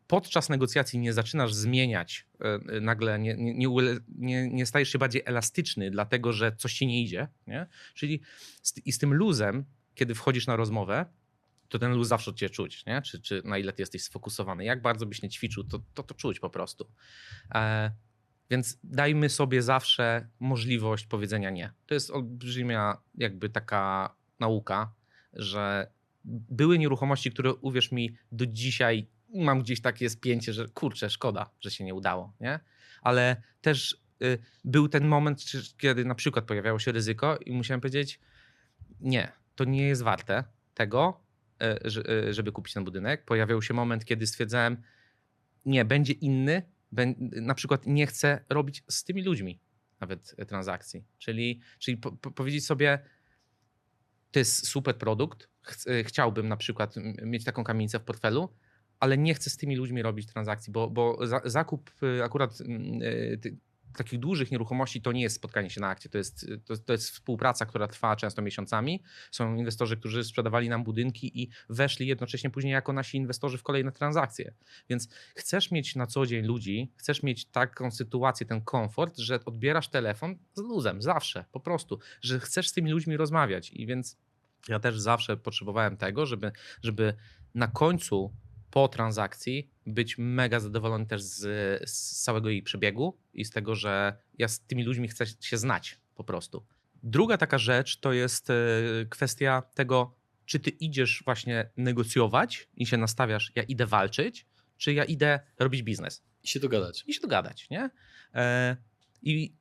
[0.07, 2.27] podczas negocjacji nie zaczynasz zmieniać
[2.77, 3.67] y, nagle, nie, nie,
[4.07, 7.27] nie, nie stajesz się bardziej elastyczny, dlatego że coś ci nie idzie.
[7.47, 7.67] Nie?
[7.93, 8.21] Czyli
[8.61, 11.05] z, i z tym luzem, kiedy wchodzisz na rozmowę,
[11.69, 13.01] to ten luz zawsze cię czuć, nie?
[13.01, 14.63] Czy, czy na ile ty jesteś sfokusowany.
[14.65, 16.91] Jak bardzo byś nie ćwiczył, to to, to czuć po prostu.
[17.55, 17.91] E
[18.51, 21.71] więc dajmy sobie zawsze możliwość powiedzenia nie.
[21.85, 24.93] To jest olbrzymia jakby taka nauka,
[25.33, 25.91] że
[26.25, 31.71] były nieruchomości, które uwierz mi do dzisiaj mam gdzieś takie spięcie, że kurczę, szkoda, że
[31.71, 32.59] się nie udało, nie?
[33.01, 35.43] Ale też y, był ten moment,
[35.77, 38.19] kiedy na przykład pojawiało się ryzyko i musiałem powiedzieć
[38.99, 40.43] nie, to nie jest warte
[40.73, 41.21] tego,
[41.63, 41.99] y,
[42.29, 43.25] y, żeby kupić ten budynek.
[43.25, 44.77] Pojawiał się moment, kiedy stwierdzałem
[45.65, 46.61] nie, będzie inny,
[47.21, 49.59] na przykład nie chcę robić z tymi ludźmi
[49.99, 51.03] nawet transakcji.
[51.17, 52.99] Czyli, czyli po, po powiedzieć sobie,
[54.31, 58.49] to jest super produkt, ch chciałbym na przykład mieć taką kamienicę w portfelu,
[58.99, 63.57] ale nie chcę z tymi ludźmi robić transakcji, bo, bo za, zakup y, akurat y,
[63.97, 67.09] takich dużych nieruchomości to nie jest spotkanie się na akcie, to jest, to, to, jest
[67.09, 69.03] współpraca, która trwa często miesiącami.
[69.31, 73.91] Są inwestorzy, którzy sprzedawali nam budynki i weszli jednocześnie później jako nasi inwestorzy w kolejne
[73.91, 74.53] transakcje.
[74.89, 79.89] Więc chcesz mieć na co dzień ludzi, chcesz mieć taką sytuację, ten komfort, że odbierasz
[79.89, 84.17] telefon z luzem, zawsze, po prostu, że chcesz z tymi ludźmi rozmawiać i więc
[84.67, 86.51] ja też zawsze potrzebowałem tego, żeby,
[86.83, 87.13] żeby
[87.55, 88.33] na końcu
[88.71, 91.39] po transakcji być mega zadowolony też z,
[91.89, 95.99] z, całego jej przebiegu i z tego, że ja z tymi ludźmi chcę się znać
[96.15, 96.65] po prostu.
[97.03, 98.53] Druga taka rzecz to jest e,
[99.09, 100.15] kwestia tego,
[100.45, 104.45] czy ty idziesz właśnie negocjować i się nastawiasz, ja idę walczyć,
[104.77, 106.23] czy ja idę robić biznes.
[106.43, 107.03] I się dogadać.
[107.07, 107.89] I się dogadać, nie?
[108.33, 108.77] E,
[109.21, 109.53] I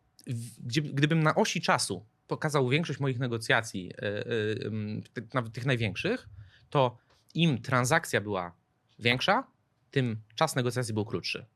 [0.67, 6.29] gdybym na osi czasu pokazał większość moich negocjacji, e, nawet tych największych,
[6.71, 6.99] to
[7.35, 8.60] im transakcja była
[9.01, 9.47] większa,
[9.91, 11.47] tym czas negocjacji był krótszy.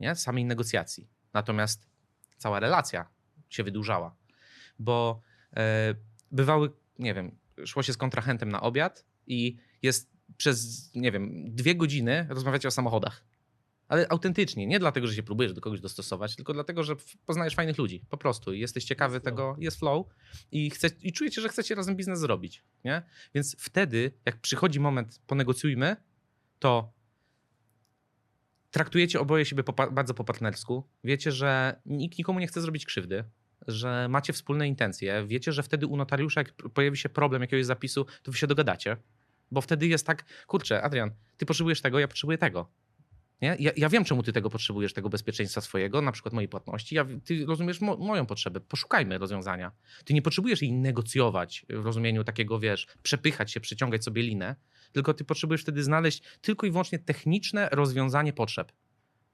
[0.00, 0.14] Nie?
[0.14, 1.08] Samej negocjacji.
[1.32, 1.88] Natomiast
[2.36, 3.08] cała relacja
[3.48, 4.16] się wydłużała,
[4.78, 5.20] bo
[5.56, 5.94] e,
[6.30, 11.74] bywały, nie wiem, szło się z kontrahentem na obiad i jest przez, nie wiem, dwie
[11.74, 13.24] godziny rozmawiacie o samochodach.
[13.88, 17.78] Ale autentycznie, nie dlatego, że się próbujesz do kogoś dostosować, tylko dlatego, że poznajesz fajnych
[17.78, 18.04] ludzi.
[18.10, 19.62] Po prostu jesteś ciekawy jest tego, flow.
[19.62, 20.06] jest flow
[20.52, 22.64] i, chce, i czujecie, że chcecie razem biznes zrobić.
[22.84, 23.02] Nie?
[23.34, 25.96] Więc wtedy, jak przychodzi moment, ponegocjujmy,
[26.58, 26.92] to
[28.70, 30.88] traktujecie oboje siebie po, bardzo po partnersku.
[31.04, 33.24] Wiecie, że nikt nikomu nie chce zrobić krzywdy,
[33.66, 35.26] że macie wspólne intencje.
[35.26, 38.96] Wiecie, że wtedy u notariusza, jak pojawi się problem jakiegoś zapisu, to wy się dogadacie.
[39.50, 42.70] Bo wtedy jest tak, kurczę, Adrian, ty potrzebujesz tego, ja potrzebuję tego.
[43.42, 43.56] Nie?
[43.58, 46.94] Ja, ja wiem, czemu ty tego potrzebujesz, tego bezpieczeństwa swojego, na przykład mojej płatności.
[46.94, 48.60] Ja, ty rozumiesz mo moją potrzebę.
[48.60, 49.72] Poszukajmy rozwiązania.
[50.04, 54.56] Ty nie potrzebujesz jej negocjować w rozumieniu takiego, wiesz, przepychać się, przyciągać sobie linę,
[54.92, 58.72] tylko ty potrzebujesz wtedy znaleźć tylko i wyłącznie techniczne rozwiązanie potrzeb.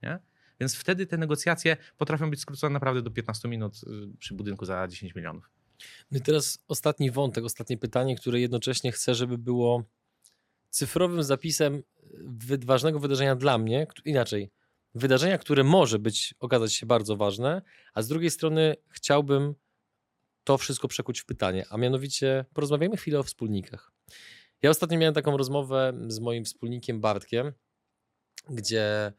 [0.03, 0.19] Nie?
[0.59, 4.87] Więc wtedy te negocjacje potrafią być skrócone naprawdę do 15 minut y, przy budynku za
[4.87, 5.49] 10 milionów.
[6.11, 9.83] No i teraz ostatni wątek, ostatnie pytanie, które jednocześnie chcę, żeby było
[10.69, 11.83] cyfrowym zapisem
[12.65, 14.51] ważnego wydarzenia dla mnie, inaczej,
[14.95, 17.61] wydarzenia, które może być, okazać się bardzo ważne,
[17.93, 19.55] a z drugiej strony chciałbym
[20.43, 23.91] to wszystko przekuć w pytanie, a mianowicie porozmawiajmy chwilę o wspólnikach.
[24.61, 27.51] Ja ostatnio miałem taką rozmowę z moim wspólnikiem Bartkiem,
[28.49, 29.13] gdzie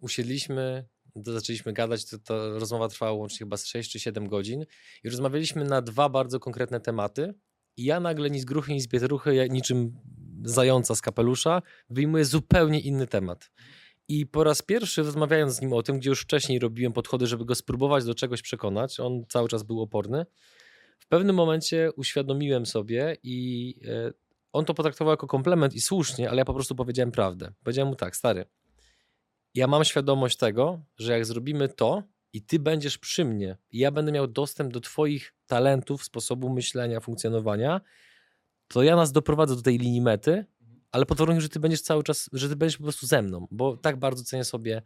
[0.00, 4.66] usiedliśmy, zaczęliśmy gadać, to, rozmowa trwała łącznie chyba z 6 czy 7 godzin
[5.04, 7.34] i rozmawialiśmy na dwa bardzo konkretne tematy
[7.76, 8.88] i ja nagle ni z gruchy, ni z
[9.50, 9.96] niczym
[10.44, 13.50] zająca z kapelusza, wyjmuję zupełnie inny temat.
[14.08, 17.44] I po raz pierwszy rozmawiając z nim o tym, gdzie już wcześniej robiłem podchody, żeby
[17.44, 20.26] go spróbować do czegoś przekonać, on cały czas był oporny,
[20.98, 24.12] w pewnym momencie uświadomiłem sobie i e,
[24.52, 27.52] on to potraktował jako komplement i słusznie, ale ja po prostu powiedziałem prawdę.
[27.62, 28.44] Powiedziałem mu tak, stary,
[29.54, 33.90] ja mam świadomość tego, że jak zrobimy to i ty będziesz przy mnie i ja
[33.90, 37.80] będę miał dostęp do twoich talentów, sposobu myślenia, funkcjonowania,
[38.68, 40.44] to ja nas doprowadzę do tej linii mety,
[40.92, 43.46] ale pod warunkiem, że ty będziesz cały czas, że ty będziesz po prostu ze mną,
[43.50, 44.82] bo tak bardzo cenię sobie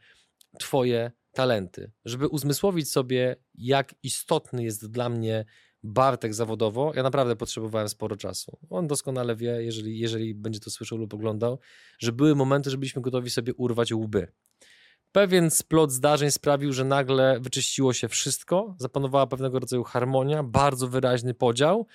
[0.58, 5.44] twoje talenty, żeby uzmysłowić sobie, jak istotny jest dla mnie
[5.86, 8.58] Bartek zawodowo, ja naprawdę potrzebowałem sporo czasu.
[8.70, 11.58] On doskonale wie, jeżeli, jeżeli będzie to słyszał lub oglądał,
[11.98, 14.32] że były momenty, że byliśmy gotowi sobie urwać łby.
[15.12, 21.34] Pewien splot zdarzeń sprawił, że nagle wyczyściło się wszystko, zapanowała pewnego rodzaju harmonia, bardzo wyraźny
[21.34, 21.86] podział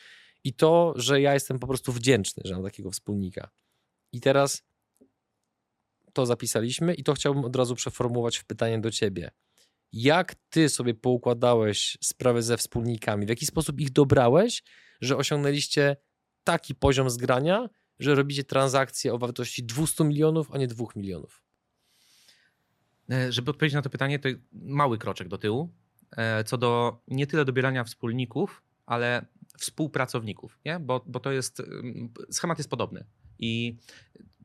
[0.43, 3.49] i to, że ja jestem po prostu wdzięczny, że mam takiego wspólnika.
[4.11, 4.63] I teraz
[6.13, 9.31] to zapisaliśmy i to chciałbym od razu przeformułować w pytanie do ciebie.
[9.93, 13.25] Jak ty sobie poukładałeś sprawy ze wspólnikami?
[13.25, 14.63] W jaki sposób ich dobrałeś,
[15.01, 15.97] że osiągnęliście
[16.43, 17.69] taki poziom zgrania,
[17.99, 21.43] że robicie transakcje o wartości 200 milionów, a nie 2 milionów?
[23.11, 25.73] E, żeby odpowiedzieć na to pytanie, to mały kroczek do tyłu.
[26.17, 29.25] E, co do nie tyle dobierania wspólników, ale
[29.57, 30.79] współpracowników, nie?
[30.79, 31.61] Bo, bo to jest,
[32.31, 33.05] schemat jest podobny.
[33.39, 33.75] I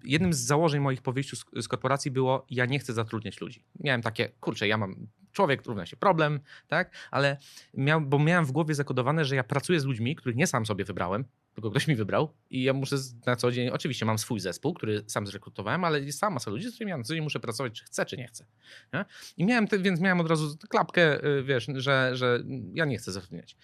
[0.04, 3.64] jednym z założeń moich po wyjściu z, z, korporacji było, ja nie chcę zatrudniać ludzi.
[3.80, 6.90] Miałem takie, kurczę, ja mam człowiek, równa się problem, tak?
[7.10, 7.36] Ale
[7.74, 10.84] miał, bo miałem w głowie zakodowane, że ja pracuję z ludźmi, których nie sam sobie
[10.84, 11.24] wybrałem,
[11.54, 15.04] tylko ktoś mi wybrał i ja muszę na co dzień, oczywiście mam swój zespół, który
[15.06, 17.72] sam zrekrutowałem, ale jest sama masa ludzi, z którymi ja na co dzień muszę pracować,
[17.72, 18.46] czy chcę, czy nie chcę.
[18.92, 19.04] Nie?
[19.36, 23.12] I miałem, te, więc miałem od razu klapkę, y, wiesz, że, że ja nie chcę
[23.12, 23.56] zatrudniać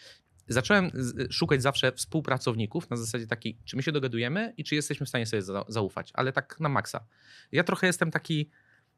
[0.51, 0.91] zacząłem
[1.31, 5.27] szukać zawsze współpracowników na zasadzie takiej, czy my się dogadujemy i czy jesteśmy w stanie
[5.27, 7.07] sobie zaufać, ale tak na maksa.
[7.53, 8.51] Ja trochę jestem taki,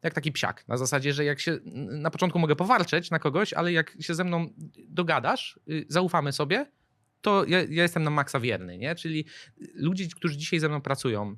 [0.03, 1.59] jak taki psiak, na zasadzie, że jak się
[1.91, 4.55] na początku mogę powarczeć na kogoś, ale jak się ze mną
[4.89, 6.67] dogadasz, y, zaufamy sobie,
[7.21, 8.95] to ja, ja jestem na maksa wierny, nie?
[8.95, 9.25] Czyli
[9.75, 11.37] ludzie, którzy dzisiaj ze mną pracują,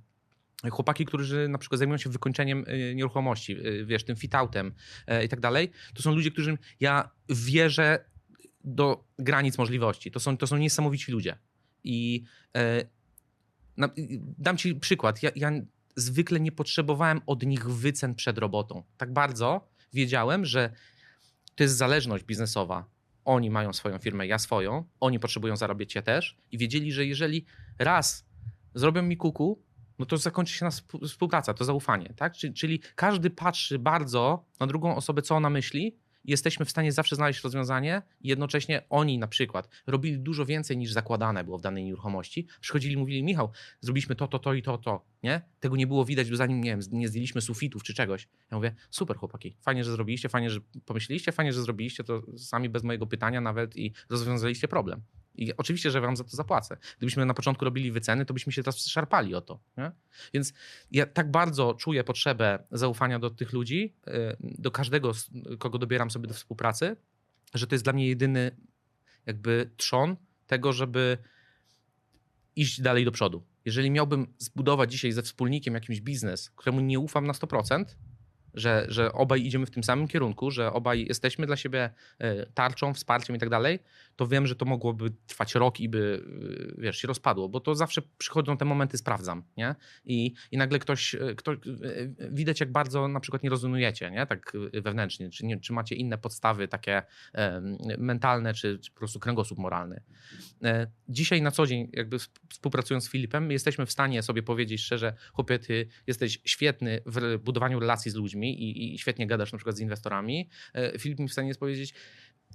[0.71, 4.73] chłopaki, którzy na przykład zajmują się wykończeniem y, nieruchomości, y, wiesz, tym fit-outem
[5.25, 8.05] i tak dalej, to są ludzie, którym ja wierzę
[8.65, 10.11] do granic możliwości.
[10.11, 11.37] To są, to są niesamowici ludzie.
[11.85, 12.25] I
[12.57, 12.85] e,
[13.77, 13.89] na,
[14.39, 15.23] dam ci przykład.
[15.23, 15.51] Ja, ja
[15.97, 18.83] zwykle nie potrzebowałem od nich wycen przed robotą.
[18.97, 20.71] Tak bardzo wiedziałem, że
[21.55, 22.85] to jest zależność biznesowa.
[23.25, 26.37] Oni mają swoją firmę, ja swoją, oni potrzebują zarabiać, ja też.
[26.53, 27.45] I wiedzieli, że jeżeli
[27.79, 28.27] raz
[28.75, 29.63] zrobią mi kuku,
[29.99, 30.71] no to zakończy się na
[31.07, 32.15] współpraca, to zaufanie.
[32.17, 32.37] Tak?
[32.37, 37.17] Czyli, czyli każdy patrzy bardzo na drugą osobę, co ona myśli, jesteśmy w stanie zawsze
[37.17, 41.85] znaleźć rozwiązanie i jednocześnie oni na przykład robili dużo więcej niż zakładane było w danej
[41.85, 42.47] nieruchomości.
[42.61, 43.51] Przychodzili i mówili, Michał,
[43.81, 45.41] zrobiliśmy to, to, to i to, to, nie?
[45.61, 48.29] Tego nie było widać, zanim, nie wiem, nie zdjęliśmy sufitów czy czegoś.
[48.51, 52.69] Ja mówię, super chłopaki, fajnie, że zrobiliście, fajnie, że pomyśleliście, fajnie, że zrobiliście to sami
[52.69, 55.03] bez mojego pytania nawet i rozwiązaliście problem.
[55.35, 56.77] I oczywiście, że wam za to zapłacę.
[56.99, 59.61] Gdybyśmy na początku robili wyceny, to byśmy się teraz szarpali o to.
[59.77, 59.93] Nie?
[60.35, 60.53] Więc
[60.91, 65.13] ja tak bardzo czuję potrzebę zaufania do tych ludzi, y, do każdego,
[65.59, 66.97] kogo dobieram sobie do współpracy,
[67.55, 68.57] że to jest dla mnie jedyny
[69.27, 70.17] jakby trzon
[70.47, 71.19] tego, żeby
[72.57, 73.45] iść dalej do przodu.
[73.65, 77.85] Jeżeli miałbym zbudować dzisiaj ze wspólnikiem jakimś biznes, któremu nie ufam na 100%,
[78.55, 82.95] że, że obaj idziemy w tym samym kierunku, że obaj jesteśmy dla siebie e, tarczą,
[82.95, 83.79] wsparciem i tak dalej,
[84.17, 86.25] to wiem, że to mogłoby trwać rok i by,
[86.79, 89.75] e, wiesz, się rozpadło, bo to zawsze przychodzą te momenty, sprawdzam, nie?
[90.05, 91.59] I, i nagle ktoś, e, ktoś,
[92.31, 94.27] widać jak bardzo na przykład nie rozumujecie, nie?
[94.27, 97.03] Tak wewnętrznie, czy, nie, czy macie inne podstawy takie
[97.99, 100.03] mentalne, czy, czy po prostu kręgosłup moralny.
[101.09, 102.17] Dzisiaj na co dzień, jakby
[102.49, 107.81] współpracując z Filipem, jesteśmy w stanie sobie powiedzieć szczerze, chłopie, ty jesteś świetny w budowaniu
[107.81, 111.33] relacji z ludźmi, i, i świetnie gadasz na przykład z inwestorami, e, Filip mi w
[111.33, 111.95] stanie jest powiedzieć,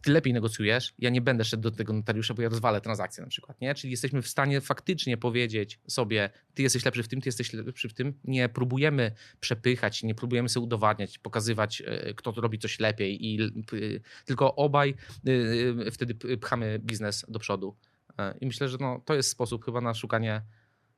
[0.02, 3.30] ty lepiej negocjujesz, ja nie będę szedł do tego notariusza, bo ja rozwalę transakcję na
[3.30, 3.76] przykład, nie?
[3.76, 7.90] Czyli jesteśmy w stanie faktycznie powiedzieć sobie, ty jesteś lepszy w tym, ty jesteś lepszy
[7.90, 8.14] w tym.
[8.24, 13.52] Nie próbujemy przepychać, nie próbujemy sobie udowadniać, pokazywać, e, kto to robi coś lepiej i
[14.26, 14.96] tylko obaj
[15.88, 17.76] e, wtedy pchamy biznes do przodu.
[18.42, 20.42] I myślę, że no, to jest sposób chyba na szukanie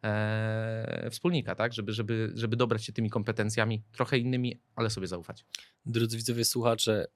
[0.04, 1.74] e, wspólnika, tak?
[1.74, 5.45] Żeby, żeby, żeby dobrać się tymi kompetencjami trochę innymi, ale sobie zaufać.
[5.86, 7.08] Drodzy widzowie, słuchacze,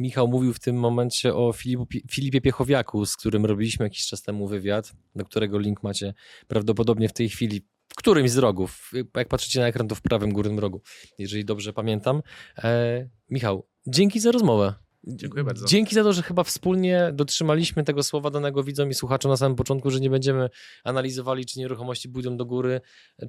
[0.00, 4.48] Michał mówił w tym momencie o Filipu, Filipie Piechowiaku, z którym robiliśmy jakiś czas temu
[4.48, 6.14] wywiad, do którego link macie
[6.48, 8.90] prawdopodobnie w tej chwili w którymś z rogów.
[9.16, 10.82] Jak patrzycie na ekran, to w prawym górnym rogu,
[11.18, 12.22] jeżeli dobrze pamiętam.
[12.58, 14.74] E, Michał, dzięki za rozmowę.
[15.04, 15.66] Dziękuję bardzo.
[15.66, 19.56] Dzięki za to, że chyba wspólnie dotrzymaliśmy tego słowa danego widzom i słuchaczom na samym
[19.56, 20.50] początku, że nie będziemy
[20.84, 22.80] analizowali, czy nieruchomości pójdą do góry,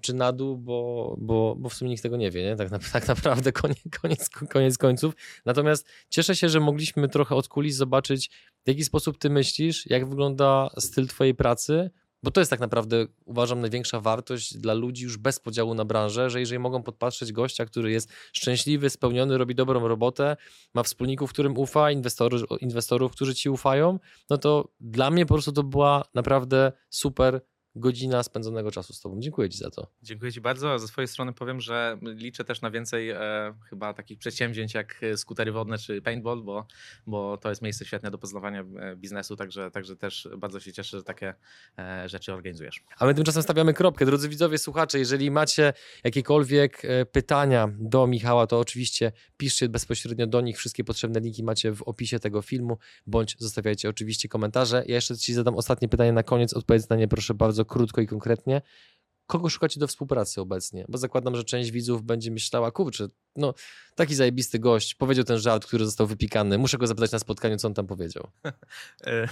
[0.02, 2.56] czy na dół, bo, bo, bo w sumie nikt tego nie wie, nie?
[2.56, 5.14] Tak, tak naprawdę koniec, koniec, koniec końców.
[5.46, 8.30] Natomiast cieszę się, że mogliśmy trochę od kulis zobaczyć,
[8.66, 11.90] w jaki sposób ty myślisz, jak wygląda styl twojej pracy,
[12.24, 16.30] bo to jest tak naprawdę, uważam, największa wartość dla ludzi już bez podziału na branżę,
[16.30, 20.38] że jeżeli mogą podpatrzeć gościa, który jest szczęśliwy, spełniony, robi dobrą robotę,
[20.74, 24.00] ma wspólników, którym ufa, inwestorów, inwestorów którzy ci ufają,
[24.30, 27.42] no to dla mnie po prostu to była naprawdę super
[27.76, 29.20] godzina spędzonego czasu z Tobą.
[29.20, 29.88] Dziękuję Ci za to.
[30.02, 30.80] Dziękuję Ci bardzo.
[30.80, 33.20] Ze swojej strony powiem, że liczę też na więcej e,
[33.70, 36.66] chyba takich przedsięwzięć jak skutery wodne czy paintball, bo,
[37.08, 40.98] bo to jest miejsce świetne do poznawania e, biznesu, także, także też bardzo się cieszę,
[40.98, 41.34] że takie
[41.78, 42.84] e, rzeczy organizujesz.
[42.98, 44.06] A my tymczasem stawiamy kropkę.
[44.06, 50.42] Drodzy widzowie, słuchacze, jeżeli macie jakiekolwiek e, pytania do Michała, to oczywiście piszcie bezpośrednio do
[50.42, 50.58] nich.
[50.58, 54.84] Wszystkie potrzebne linki macie w opisie tego filmu, bądź zostawiajcie oczywiście komentarze.
[54.88, 56.54] Ja jeszcze Ci zadam ostatnie pytanie na koniec.
[56.54, 58.62] Odpowiedz na nie proszę bardzo krótko i konkretnie.
[59.30, 60.86] Kogo szukacie do współpracy obecnie?
[60.90, 63.54] Bo zakładam, że część widzów będzie myślała, kurczę, no
[63.96, 67.68] taki zajebisty gość, powiedział ten żart, który został wypikany, muszę go zapytać na spotkaniu, co
[67.68, 68.28] on tam powiedział.
[69.04, 69.28] E,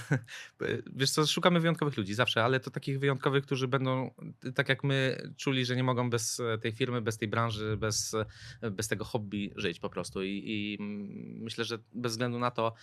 [0.96, 4.10] Wiesz co, szukamy wyjątkowych ludzi zawsze, ale to takich wyjątkowych, którzy będą
[4.54, 8.14] tak jak my czuli, że nie mogą bez e, tej firmy, bez tej branży, bez,
[8.62, 10.22] e, bez tego hobby żyć po prostu.
[10.22, 10.78] I, I
[11.40, 12.74] myślę, że bez względu na to,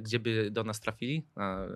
[0.00, 1.26] gdzie by do nas trafili,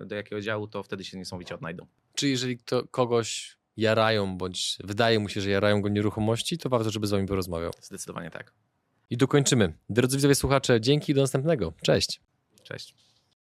[0.05, 1.87] do jakiego działu, to wtedy się niesamowicie odnajdą.
[2.15, 6.91] Czy jeżeli kto, kogoś jarają, bądź wydaje mu się, że jarają go nieruchomości, to warto,
[6.91, 7.71] żeby z wami porozmawiał.
[7.81, 8.53] Zdecydowanie tak.
[9.09, 9.73] I dokończymy.
[9.89, 11.73] Drodzy widzowie słuchacze, dzięki i do następnego.
[11.81, 12.21] Cześć.
[12.63, 13.04] Cześć.